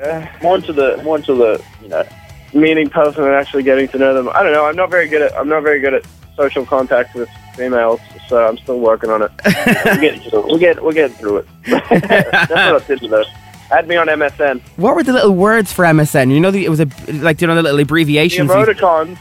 uh, 0.02 0.26
more 0.42 0.56
into 0.56 0.72
the, 0.72 1.02
more 1.04 1.18
into 1.18 1.36
the, 1.36 1.62
you 1.82 1.90
know, 1.90 2.08
meeting 2.54 2.90
person 2.90 3.26
and 3.26 3.34
actually 3.34 3.64
getting 3.64 3.90
to 3.90 3.98
know 3.98 4.14
them. 4.14 4.30
I 4.30 4.42
don't 4.42 4.54
know. 4.54 4.64
I'm 4.64 4.78
not 4.78 4.90
very 4.90 5.10
good 5.10 5.22
at, 5.22 5.38
I'm 5.38 5.50
not 5.50 5.64
very 5.64 5.82
good 5.82 5.94
at 5.94 6.06
social 6.38 6.66
contact 6.66 7.14
with 7.14 7.28
females, 7.58 8.00
so 8.30 8.48
I'm 8.48 8.58
still 8.58 8.80
working 8.80 9.10
on 9.10 9.24
it. 9.24 9.32
we'll 9.44 10.00
get, 10.00 10.32
we'll 10.32 10.58
get, 10.60 10.82
we'll 10.82 10.94
get 10.94 11.12
through 11.16 11.40
it. 11.40 11.48
That's 11.66 12.50
not 12.50 12.82
a 12.84 12.86
Tinder 12.86 13.10
though. 13.10 13.26
Add 13.70 13.90
me 13.90 13.98
on 13.98 14.08
MSN. 14.08 14.62
What 14.78 14.96
were 14.96 15.04
the 15.04 15.12
little 15.12 15.36
words 15.36 15.74
for 15.74 15.84
MSN? 15.84 16.32
You 16.32 16.40
know, 16.40 16.52
the, 16.52 16.64
it 16.64 16.70
was 16.70 16.80
a 16.80 16.88
like 17.12 17.42
you 17.42 17.48
know 17.48 17.56
the 17.56 17.64
little 17.64 17.76
The 17.76 17.84
abbreviations. 17.84 18.50
emoticons. 18.50 19.18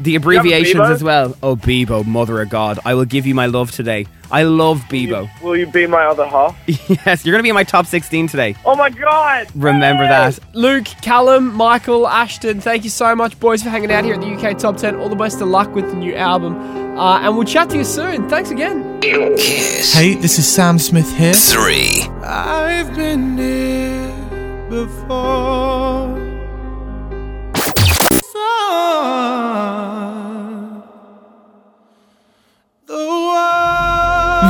The 0.00 0.16
abbreviations 0.16 0.80
as 0.80 1.02
well. 1.02 1.36
Oh, 1.42 1.56
Bebo, 1.56 2.06
mother 2.06 2.40
of 2.40 2.48
God, 2.48 2.78
I 2.84 2.94
will 2.94 3.04
give 3.04 3.26
you 3.26 3.34
my 3.34 3.46
love 3.46 3.70
today. 3.70 4.06
I 4.30 4.42
love 4.42 4.82
Bebo. 4.88 5.28
Will 5.42 5.56
you 5.56 5.66
be 5.66 5.86
my 5.86 6.04
other 6.04 6.26
half? 6.26 6.56
yes, 6.66 7.24
you're 7.24 7.32
gonna 7.32 7.42
be 7.42 7.48
in 7.48 7.54
my 7.54 7.64
top 7.64 7.86
16 7.86 8.28
today. 8.28 8.54
Oh 8.64 8.76
my 8.76 8.90
god! 8.90 9.48
Remember 9.54 10.04
that. 10.04 10.38
Luke, 10.54 10.86
Calum, 11.02 11.54
Michael, 11.54 12.06
Ashton, 12.06 12.60
thank 12.60 12.84
you 12.84 12.90
so 12.90 13.16
much, 13.16 13.38
boys, 13.40 13.62
for 13.62 13.70
hanging 13.70 13.90
out 13.90 14.04
here 14.04 14.14
at 14.14 14.20
the 14.20 14.26
UK 14.26 14.58
Top 14.58 14.76
10. 14.76 14.96
All 14.96 15.08
the 15.08 15.16
best 15.16 15.40
of 15.40 15.48
luck 15.48 15.74
with 15.74 15.88
the 15.88 15.96
new 15.96 16.14
album. 16.14 16.56
Uh, 16.98 17.20
and 17.20 17.36
we'll 17.36 17.46
chat 17.46 17.70
to 17.70 17.76
you 17.76 17.84
soon. 17.84 18.28
Thanks 18.28 18.50
again. 18.50 19.00
Kiss. 19.00 19.94
Hey, 19.94 20.14
this 20.14 20.38
is 20.38 20.52
Sam 20.52 20.78
Smith 20.78 21.16
here. 21.16 21.32
Three. 21.32 22.02
I've 22.22 22.94
been 22.96 23.38
here 23.38 24.68
before. 24.68 26.27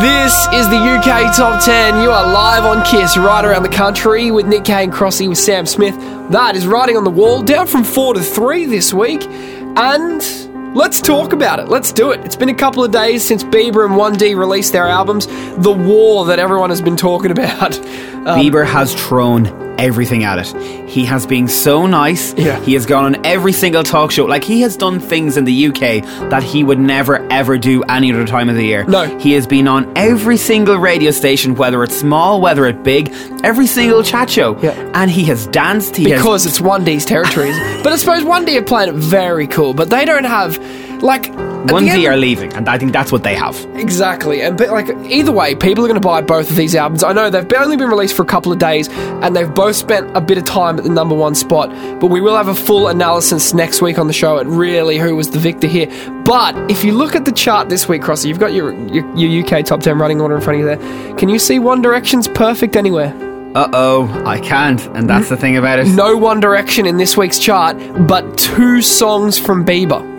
This 0.00 0.46
is 0.52 0.68
the 0.68 0.76
UK 0.76 1.34
Top 1.34 1.64
10. 1.64 2.02
You 2.02 2.10
are 2.10 2.32
live 2.32 2.64
on 2.64 2.84
Kiss 2.84 3.16
right 3.16 3.44
around 3.44 3.62
the 3.62 3.68
country 3.68 4.30
with 4.30 4.46
Nick 4.46 4.64
Kane 4.64 4.90
Crossy 4.92 5.28
with 5.28 5.38
Sam 5.38 5.64
Smith. 5.66 5.96
That 6.30 6.54
is 6.54 6.66
writing 6.66 6.96
on 6.96 7.04
the 7.04 7.10
wall, 7.10 7.42
down 7.42 7.66
from 7.66 7.82
4 7.82 8.14
to 8.14 8.20
3 8.20 8.66
this 8.66 8.92
week. 8.92 9.25
And 9.25 10.76
let's 10.76 11.00
talk 11.00 11.32
about 11.32 11.58
it. 11.58 11.68
Let's 11.68 11.92
do 11.92 12.10
it. 12.12 12.20
It's 12.25 12.37
been 12.37 12.50
a 12.50 12.54
couple 12.54 12.84
of 12.84 12.92
days 12.92 13.25
since 13.25 13.42
Bieber 13.42 13.87
and 13.87 13.94
1D 13.94 14.37
released 14.37 14.72
their 14.72 14.87
albums. 14.87 15.26
The 15.26 15.72
war 15.72 16.26
that 16.26 16.38
everyone 16.38 16.70
has 16.70 16.82
been 16.82 16.96
talking 16.96 17.30
about. 17.30 17.78
Um, 18.18 18.40
Bieber 18.40 18.66
has 18.66 18.94
thrown 18.94 19.44
everything 19.78 20.25
at 20.25 20.38
it. 20.38 20.88
He 20.88 21.04
has 21.04 21.26
been 21.26 21.49
so 21.49 21.87
nice. 21.87 22.35
Yeah. 22.35 22.61
He 22.61 22.75
has 22.75 22.87
gone 22.87 23.04
on 23.04 23.26
every 23.26 23.52
single 23.52 23.82
talk 23.82 24.11
show. 24.11 24.25
Like 24.25 24.44
he 24.44 24.61
has 24.62 24.76
done 24.76 25.00
things 25.00 25.37
in 25.37 25.44
the 25.44 25.68
UK 25.68 26.02
that 26.30 26.42
he 26.42 26.64
would 26.64 26.78
never 26.78 27.26
ever 27.30 27.58
do 27.58 27.82
any 27.85 28.12
other 28.12 28.26
time 28.26 28.49
of 28.49 28.56
the 28.56 28.64
year. 28.64 28.85
No. 28.85 29.18
He 29.18 29.32
has 29.32 29.47
been 29.47 29.68
on 29.68 29.90
every 29.97 30.37
single 30.37 30.76
radio 30.76 31.11
station, 31.11 31.54
whether 31.54 31.82
it's 31.85 31.97
small, 31.97 32.40
whether 32.40 32.66
it's 32.66 32.82
big, 32.82 33.12
every 33.44 33.66
single 33.66 34.02
chat 34.02 34.30
show. 34.30 34.58
Yeah. 34.61 34.73
And 34.94 35.11
he 35.11 35.25
has 35.25 35.47
danced. 35.49 35.97
He 35.97 36.11
has 36.11 36.20
because 36.20 36.47
it's 36.47 36.61
One 36.61 36.85
D's 36.85 37.04
territories. 37.04 37.56
but 37.82 37.92
I 37.92 37.97
suppose 37.97 38.25
One 38.25 38.44
D 38.44 38.58
are 38.58 38.62
playing 38.62 38.90
it 38.90 38.94
very 38.94 39.47
cool, 39.47 39.75
but 39.75 39.90
they 39.90 40.04
don't 40.04 40.25
have 40.25 40.58
like 41.02 41.32
One 41.66 41.84
D 41.84 42.06
are 42.06 42.16
leaving, 42.16 42.52
and 42.54 42.68
I 42.68 42.78
think 42.78 42.92
that's 42.92 43.10
what 43.10 43.24
they 43.24 43.34
have. 43.34 43.56
Exactly, 43.74 44.42
and 44.42 44.56
but 44.56 44.68
like 44.70 44.88
either 45.10 45.32
way, 45.32 45.54
people 45.54 45.84
are 45.84 45.88
going 45.88 46.00
to 46.00 46.06
buy 46.06 46.20
both 46.20 46.50
of 46.50 46.56
these 46.56 46.74
albums. 46.74 47.02
I 47.02 47.12
know 47.12 47.30
they've 47.30 47.52
only 47.54 47.76
been 47.76 47.88
released 47.88 48.14
for 48.16 48.22
a 48.22 48.26
couple 48.26 48.52
of 48.52 48.58
days, 48.58 48.88
and 48.88 49.34
they've 49.34 49.52
both 49.52 49.76
spent 49.76 50.16
a 50.16 50.20
bit 50.20 50.38
of 50.38 50.44
time 50.44 50.78
at 50.78 50.84
the 50.84 50.90
number 50.90 51.14
one 51.14 51.34
spot. 51.34 51.70
But 52.00 52.06
we 52.06 52.20
will 52.20 52.36
have 52.36 52.48
a 52.48 52.54
full 52.54 52.88
analysis 52.88 53.54
next 53.54 53.82
week 53.82 53.98
on 53.98 54.06
the 54.06 54.12
show 54.12 54.38
at 54.38 54.46
really 54.46 54.98
who 54.98 55.16
was 55.16 55.30
the 55.30 55.38
victor 55.38 55.66
here. 55.66 55.86
But 56.24 56.54
if 56.70 56.84
you 56.84 56.92
look 56.92 57.16
at 57.16 57.24
the 57.24 57.32
chart 57.32 57.68
this 57.68 57.88
week, 57.88 58.02
Crossy, 58.02 58.26
you've 58.28 58.38
got 58.38 58.52
your, 58.52 58.72
your 58.88 59.16
your 59.16 59.44
UK 59.44 59.64
top 59.64 59.80
ten 59.80 59.98
running 59.98 60.20
order 60.20 60.36
in 60.36 60.40
front 60.40 60.60
of 60.60 60.66
you 60.66 60.76
there. 60.76 61.16
Can 61.16 61.28
you 61.28 61.38
see 61.38 61.58
One 61.58 61.82
Direction's 61.82 62.28
perfect 62.28 62.76
anywhere? 62.76 63.14
Uh 63.54 63.68
oh, 63.72 64.22
I 64.26 64.38
can't, 64.40 64.80
and 64.88 65.08
that's 65.08 65.28
the 65.28 65.36
thing 65.36 65.56
about 65.56 65.78
it. 65.78 65.88
No 65.88 66.16
One 66.16 66.38
Direction 66.38 66.86
in 66.86 66.98
this 66.98 67.16
week's 67.16 67.38
chart, 67.38 67.76
but 68.06 68.36
two 68.38 68.82
songs 68.82 69.38
from 69.38 69.64
Bieber. 69.64 70.17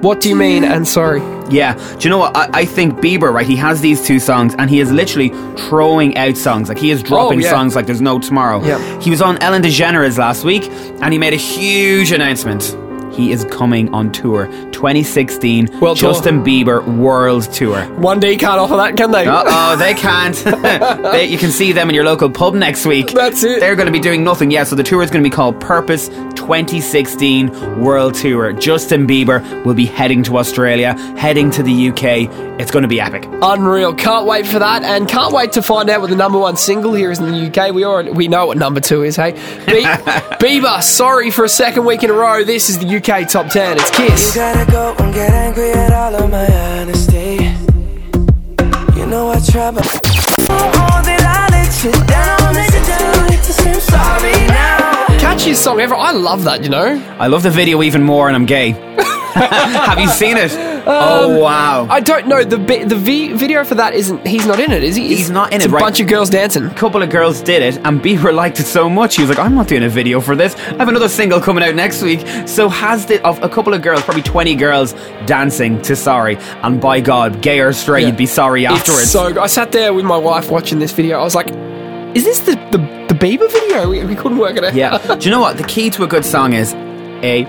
What 0.00 0.20
do 0.20 0.28
you 0.28 0.36
mean? 0.36 0.64
And 0.64 0.86
sorry. 0.88 1.20
Yeah, 1.50 1.74
do 1.98 2.04
you 2.04 2.10
know 2.10 2.18
what? 2.18 2.36
I, 2.36 2.48
I 2.60 2.64
think 2.64 2.94
Bieber, 3.00 3.32
right? 3.32 3.46
He 3.46 3.56
has 3.56 3.80
these 3.80 4.04
two 4.06 4.18
songs, 4.20 4.54
and 4.56 4.70
he 4.70 4.80
is 4.80 4.90
literally 4.92 5.30
throwing 5.68 6.16
out 6.16 6.36
songs. 6.36 6.68
Like 6.68 6.78
he 6.78 6.90
is 6.90 7.00
oh, 7.02 7.06
dropping 7.06 7.40
Oh, 7.40 7.42
yeah. 7.42 7.50
songs 7.50 7.74
like 7.74 7.86
there's 7.86 8.00
no 8.00 8.18
tomorrow. 8.18 8.62
Yeah. 8.64 9.00
He 9.00 9.10
was 9.10 9.20
on 9.20 9.36
Ellen 9.42 9.62
DeGeneres 9.62 10.16
last 10.16 10.44
week, 10.44 10.64
and 11.02 11.12
he 11.12 11.18
made 11.18 11.32
a 11.32 11.36
huge 11.36 12.12
announcement. 12.12 12.74
He 13.20 13.32
is 13.32 13.44
coming 13.44 13.92
on 13.92 14.12
tour, 14.12 14.46
2016 14.72 15.78
World 15.78 15.98
tour. 15.98 16.10
Justin 16.10 16.42
Bieber 16.42 16.82
World 16.96 17.42
Tour. 17.52 17.84
One 17.96 18.18
D 18.18 18.34
can't 18.38 18.58
offer 18.58 18.76
that, 18.76 18.96
can 18.96 19.10
they? 19.10 19.26
Uh 19.26 19.42
oh, 19.46 19.76
they 19.76 19.92
can't. 20.06 20.34
they, 21.12 21.26
you 21.26 21.36
can 21.36 21.50
see 21.50 21.72
them 21.72 21.90
in 21.90 21.94
your 21.94 22.04
local 22.04 22.30
pub 22.30 22.54
next 22.54 22.86
week. 22.86 23.12
That's 23.12 23.44
it. 23.44 23.60
They're 23.60 23.76
going 23.76 23.86
to 23.88 23.92
be 23.92 24.00
doing 24.00 24.24
nothing. 24.24 24.50
Yeah, 24.50 24.64
so 24.64 24.74
the 24.74 24.82
tour 24.82 25.02
is 25.02 25.10
going 25.10 25.22
to 25.22 25.28
be 25.28 25.34
called 25.34 25.60
Purpose 25.60 26.08
2016 26.08 27.80
World 27.82 28.14
Tour. 28.14 28.54
Justin 28.54 29.06
Bieber 29.06 29.64
will 29.66 29.74
be 29.74 29.84
heading 29.84 30.22
to 30.22 30.38
Australia, 30.38 30.94
heading 31.18 31.50
to 31.50 31.62
the 31.62 31.90
UK. 31.90 32.58
It's 32.58 32.70
going 32.70 32.82
to 32.82 32.88
be 32.88 33.00
epic. 33.00 33.26
Unreal. 33.42 33.94
Can't 33.94 34.26
wait 34.26 34.46
for 34.46 34.58
that, 34.58 34.82
and 34.82 35.08
can't 35.08 35.32
wait 35.34 35.52
to 35.52 35.62
find 35.62 35.88
out 35.90 36.00
what 36.00 36.10
the 36.10 36.16
number 36.16 36.38
one 36.38 36.56
single 36.56 36.94
here 36.94 37.10
is 37.10 37.18
in 37.18 37.30
the 37.30 37.46
UK. 37.50 37.74
We 37.74 37.84
already 37.84 38.10
we 38.12 38.28
know 38.28 38.46
what 38.46 38.56
number 38.56 38.80
two 38.80 39.02
is. 39.02 39.16
Hey, 39.16 39.32
Be- 39.32 39.82
Bieber. 40.40 40.82
Sorry 40.82 41.30
for 41.30 41.44
a 41.44 41.48
second 41.48 41.84
week 41.84 42.02
in 42.02 42.10
a 42.10 42.14
row. 42.14 42.44
This 42.44 42.68
is 42.70 42.78
the 42.78 42.96
UK 42.96 43.08
top 43.10 43.48
ten. 43.48 43.76
It's 43.76 43.90
You 43.98 44.06
Kiss. 44.06 44.36
gotta 44.36 44.70
go 44.70 44.94
and 45.00 45.12
get 45.12 45.32
angry 45.32 45.72
at 45.72 45.92
all 45.92 46.14
of 46.14 46.30
my 46.30 46.46
honesty. 46.78 47.42
You 48.96 49.06
know 49.06 49.30
I 49.30 49.40
try, 49.40 49.72
but 49.72 49.84
oh, 50.48 51.02
did 51.04 51.20
I 51.20 51.48
let 51.50 51.84
you 51.84 51.90
down? 52.06 52.54
Let 52.54 52.72
you 52.72 52.86
down. 52.86 53.26
Make 53.26 53.48
you 53.48 53.80
sorry 53.80 54.46
now. 54.46 55.06
Catchiest 55.18 55.56
song 55.56 55.80
ever. 55.80 55.96
I 55.96 56.12
love 56.12 56.44
that. 56.44 56.62
You 56.62 56.68
know. 56.68 57.04
I 57.18 57.26
love 57.26 57.42
the 57.42 57.50
video 57.50 57.82
even 57.82 58.04
more, 58.04 58.28
and 58.28 58.36
I'm 58.36 58.46
gay. 58.46 58.70
Have 59.34 59.98
you 59.98 60.08
seen 60.08 60.36
it? 60.36 60.69
Oh 60.86 61.34
um, 61.34 61.40
wow! 61.40 61.86
I 61.90 62.00
don't 62.00 62.26
know 62.28 62.42
the 62.44 62.58
bi- 62.58 62.84
the 62.84 62.96
v- 62.96 63.32
video 63.32 63.64
for 63.64 63.74
that 63.76 63.94
isn't. 63.94 64.26
He's 64.26 64.46
not 64.46 64.58
in 64.60 64.70
it, 64.72 64.82
is 64.82 64.96
he? 64.96 65.08
He's 65.08 65.20
It's- 65.20 65.30
not 65.30 65.50
in 65.52 65.56
it's 65.56 65.64
it, 65.66 65.68
A 65.70 65.72
right. 65.72 65.80
bunch 65.80 66.00
of 66.00 66.06
girls 66.08 66.30
dancing. 66.30 66.64
A 66.66 66.74
couple 66.74 67.02
of 67.02 67.10
girls 67.10 67.40
did 67.40 67.62
it, 67.62 67.76
and 67.84 68.00
Bieber 68.02 68.34
liked 68.34 68.60
it 68.60 68.64
so 68.66 68.88
much. 68.88 69.16
He 69.16 69.22
was 69.22 69.30
like, 69.30 69.38
"I'm 69.38 69.54
not 69.54 69.68
doing 69.68 69.82
a 69.84 69.88
video 69.88 70.20
for 70.20 70.34
this. 70.36 70.54
I 70.56 70.76
have 70.78 70.88
another 70.88 71.08
single 71.08 71.40
coming 71.40 71.64
out 71.64 71.74
next 71.74 72.02
week." 72.02 72.20
So 72.46 72.68
has 72.68 73.06
the 73.06 73.22
of 73.24 73.42
a 73.42 73.48
couple 73.48 73.74
of 73.74 73.82
girls, 73.82 74.02
probably 74.02 74.22
20 74.22 74.54
girls, 74.56 74.94
dancing 75.26 75.80
to 75.82 75.94
"Sorry." 75.96 76.36
And 76.62 76.80
by 76.80 77.00
God, 77.00 77.40
gay 77.42 77.60
or 77.60 77.72
straight, 77.72 78.02
Yeah. 78.02 78.08
you'd 78.08 78.16
be 78.16 78.26
sorry 78.26 78.66
afterwards. 78.66 79.02
It's 79.04 79.12
so. 79.12 79.28
good. 79.28 79.38
I 79.38 79.46
sat 79.46 79.72
there 79.72 79.92
with 79.94 80.04
my 80.04 80.16
wife 80.18 80.50
watching 80.50 80.78
this 80.78 80.92
video. 80.92 81.18
I 81.18 81.24
was 81.24 81.34
like, 81.34 81.48
"Is 82.14 82.24
this 82.24 82.40
the 82.40 82.52
the, 82.70 82.78
the 83.08 83.14
Bieber 83.14 83.50
video?" 83.50 83.88
We, 83.88 84.04
we 84.04 84.14
couldn't 84.14 84.38
work 84.38 84.56
it 84.56 84.64
out. 84.64 84.74
yeah. 84.74 84.98
Do 85.16 85.24
you 85.28 85.30
know 85.30 85.40
what 85.40 85.56
the 85.56 85.64
key 85.64 85.90
to 85.90 86.04
a 86.04 86.06
good 86.06 86.24
song 86.24 86.52
is? 86.52 86.74
A 87.22 87.44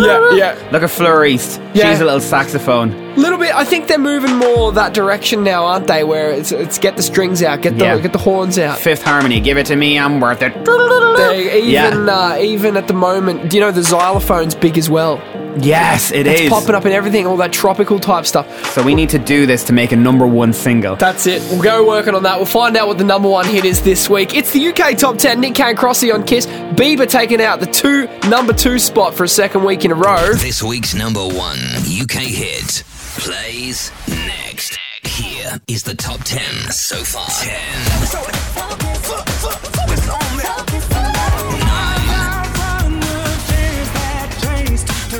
yeah, 0.00 0.34
yeah. 0.34 0.68
like 0.72 0.82
a 0.82 0.88
Fleur 0.88 1.24
East. 1.24 1.60
Yeah. 1.74 1.90
She's 1.90 2.00
a 2.00 2.04
little 2.04 2.20
saxophone. 2.20 3.14
little 3.16 3.38
bit. 3.38 3.54
I 3.54 3.64
think 3.64 3.86
they're 3.88 3.98
moving 3.98 4.36
more 4.36 4.72
that 4.72 4.92
direction 4.94 5.44
now, 5.44 5.64
aren't 5.64 5.86
they? 5.86 6.02
Where 6.04 6.30
it's, 6.30 6.52
it's 6.52 6.78
get 6.78 6.96
the 6.96 7.02
strings 7.02 7.42
out, 7.42 7.62
get 7.62 7.78
the 7.78 7.84
Yeah. 7.84 7.98
get 8.00 8.12
the 8.12 8.18
horns 8.18 8.58
out. 8.58 8.78
Fifth 8.78 9.02
Harmony, 9.02 9.40
give 9.40 9.56
it 9.58 9.66
to 9.66 9.76
me, 9.76 9.98
I'm 9.98 10.20
worth 10.20 10.42
it. 10.42 10.52
They, 10.64 11.58
even 11.58 11.70
Yeah. 11.70 12.12
uh, 12.32 12.38
even 12.40 12.76
at 12.76 12.88
the 12.88 12.94
moment, 12.94 13.48
do 13.50 13.56
you 13.56 13.60
know 13.62 13.70
the 13.70 13.82
xylophone's 13.82 14.54
big 14.54 14.76
as 14.78 14.90
well? 14.90 15.20
Yes, 15.60 16.10
it 16.12 16.26
It's 16.26 16.42
is. 16.42 16.48
popping 16.48 16.74
up 16.74 16.84
in 16.86 16.92
everything, 16.92 17.26
all 17.26 17.36
that 17.38 17.52
tropical 17.52 17.98
type 17.98 18.26
stuff. 18.26 18.46
So 18.72 18.82
we 18.82 18.94
need 18.94 19.10
to 19.10 19.18
do 19.18 19.46
this 19.46 19.64
to 19.64 19.72
make 19.72 19.92
a 19.92 19.96
number 19.96 20.26
one 20.26 20.52
single. 20.52 20.96
That's 20.96 21.26
it. 21.26 21.42
We'll 21.50 21.62
go 21.62 21.86
working 21.86 22.14
on 22.14 22.22
that. 22.24 22.36
We'll 22.36 22.46
find 22.46 22.76
out 22.76 22.88
what 22.88 22.98
the 22.98 23.04
number 23.04 23.28
one 23.28 23.46
hit 23.46 23.64
is 23.64 23.80
this 23.82 24.08
week. 24.10 24.34
It's 24.34 24.52
the 24.52 24.66
UK 24.68 24.96
top 24.98 25.18
ten. 25.18 25.40
Nick 25.40 25.54
Can 25.54 25.76
Crossy 25.76 26.12
on 26.12 26.24
Kiss. 26.24 26.46
Bieber 26.46 27.08
taking 27.08 27.40
out 27.40 27.60
the 27.60 27.66
two 27.66 28.08
number 28.28 28.52
two 28.52 28.78
spot 28.78 29.14
for 29.14 29.24
a 29.24 29.28
second 29.28 29.64
week 29.64 29.84
in 29.84 29.92
a 29.92 29.94
row. 29.94 30.32
This 30.34 30.62
week's 30.62 30.94
number 30.94 31.20
one 31.26 31.58
UK 32.00 32.22
hit 32.22 32.82
plays 33.18 33.90
next. 34.08 34.78
Here 35.04 35.60
is 35.68 35.82
the 35.84 35.94
top 35.94 36.20
10 36.24 36.40
so 36.72 36.96
far. 37.04 37.28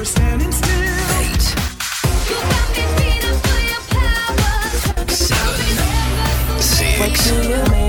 10. 0.02 0.40
Eight. 1.20 1.42
Seven. 5.08 6.60
Six. 6.60 7.83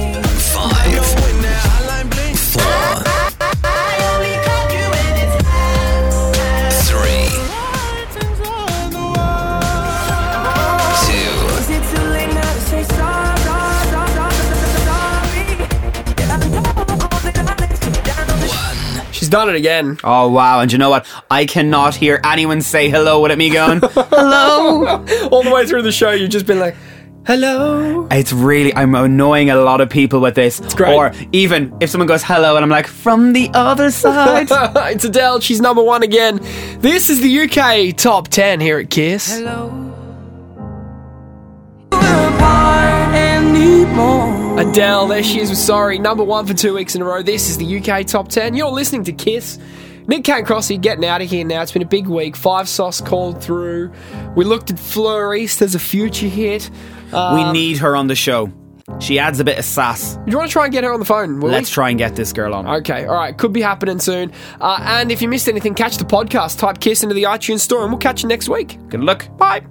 She's 19.25 19.31
done 19.31 19.49
it 19.49 19.55
again. 19.55 19.97
Oh 20.03 20.29
wow! 20.29 20.59
And 20.59 20.71
you 20.71 20.77
know 20.77 20.91
what? 20.91 21.07
I 21.31 21.47
cannot 21.47 21.95
hear 21.95 22.21
anyone 22.23 22.61
say 22.61 22.91
hello 22.91 23.23
without 23.23 23.39
me 23.39 23.49
going 23.49 23.79
hello. 23.81 24.85
All 25.31 25.41
the 25.41 25.49
way 25.49 25.65
through 25.65 25.81
the 25.81 25.91
show, 25.91 26.11
you've 26.11 26.29
just 26.29 26.45
been 26.45 26.59
like, 26.59 26.75
"Hello." 27.25 28.07
It's 28.11 28.31
really 28.31 28.71
I'm 28.75 28.93
annoying 28.93 29.49
a 29.49 29.55
lot 29.55 29.81
of 29.81 29.89
people 29.89 30.19
with 30.19 30.35
this. 30.35 30.59
It's 30.59 30.75
great. 30.75 30.93
Or 30.93 31.11
even 31.31 31.75
if 31.81 31.89
someone 31.89 32.07
goes 32.07 32.21
hello 32.21 32.55
and 32.55 32.63
I'm 32.63 32.69
like 32.69 32.85
from 32.85 33.33
the 33.33 33.49
other 33.55 33.89
side. 33.89 34.45
it's 34.93 35.05
Adele. 35.05 35.39
She's 35.39 35.59
number 35.59 35.81
one 35.81 36.03
again. 36.03 36.39
This 36.77 37.09
is 37.09 37.19
the 37.19 37.39
UK 37.45 37.97
top 37.97 38.27
10 38.27 38.59
here 38.59 38.77
at 38.77 38.91
Kiss. 38.91 39.41
Adele, 44.57 45.07
there 45.07 45.21
she 45.21 45.41
is 45.41 45.49
with 45.49 45.59
Sorry. 45.59 45.99
Number 45.99 46.23
one 46.23 46.45
for 46.47 46.53
two 46.53 46.73
weeks 46.73 46.95
in 46.95 47.01
a 47.01 47.05
row. 47.05 47.21
This 47.21 47.49
is 47.49 47.57
the 47.57 47.77
UK 47.77 48.05
top 48.07 48.29
10. 48.29 48.55
You're 48.55 48.69
listening 48.71 49.03
to 49.03 49.11
Kiss. 49.11 49.59
Nick 50.07 50.23
Kane 50.23 50.45
Crossy 50.45 50.79
getting 50.79 51.03
out 51.03 51.21
of 51.21 51.29
here 51.29 51.43
now. 51.43 51.61
It's 51.61 51.73
been 51.73 51.81
a 51.81 51.87
big 51.87 52.07
week. 52.07 52.37
Five 52.37 52.69
sauce 52.69 53.01
called 53.01 53.43
through. 53.43 53.91
We 54.35 54.45
looked 54.45 54.71
at 54.71 54.79
Fleur 54.79 55.35
East 55.35 55.61
as 55.61 55.75
a 55.75 55.79
future 55.79 56.27
hit. 56.27 56.69
Um, 57.11 57.35
we 57.35 57.51
need 57.51 57.79
her 57.79 57.97
on 57.97 58.07
the 58.07 58.15
show. 58.15 58.49
She 58.99 59.19
adds 59.19 59.41
a 59.41 59.43
bit 59.43 59.59
of 59.59 59.65
sass. 59.65 60.15
Do 60.15 60.21
you 60.27 60.37
want 60.37 60.49
to 60.49 60.53
try 60.53 60.65
and 60.65 60.71
get 60.71 60.85
her 60.85 60.93
on 60.93 60.99
the 60.99 61.05
phone? 61.05 61.41
Let's 61.41 61.69
try 61.69 61.89
and 61.89 61.97
get 61.97 62.15
this 62.15 62.31
girl 62.31 62.53
on. 62.53 62.65
Okay, 62.65 63.05
all 63.07 63.15
right. 63.15 63.37
Could 63.37 63.51
be 63.51 63.61
happening 63.61 63.99
soon. 63.99 64.31
Uh, 64.61 64.77
and 64.81 65.11
if 65.11 65.21
you 65.21 65.27
missed 65.27 65.49
anything, 65.49 65.73
catch 65.73 65.97
the 65.97 66.05
podcast. 66.05 66.59
Type 66.59 66.79
Kiss 66.79 67.03
into 67.03 67.15
the 67.15 67.23
iTunes 67.23 67.59
store 67.59 67.81
and 67.81 67.91
we'll 67.91 67.99
catch 67.99 68.23
you 68.23 68.29
next 68.29 68.47
week. 68.47 68.77
Good 68.87 69.01
luck. 69.01 69.27
Bye. 69.37 69.65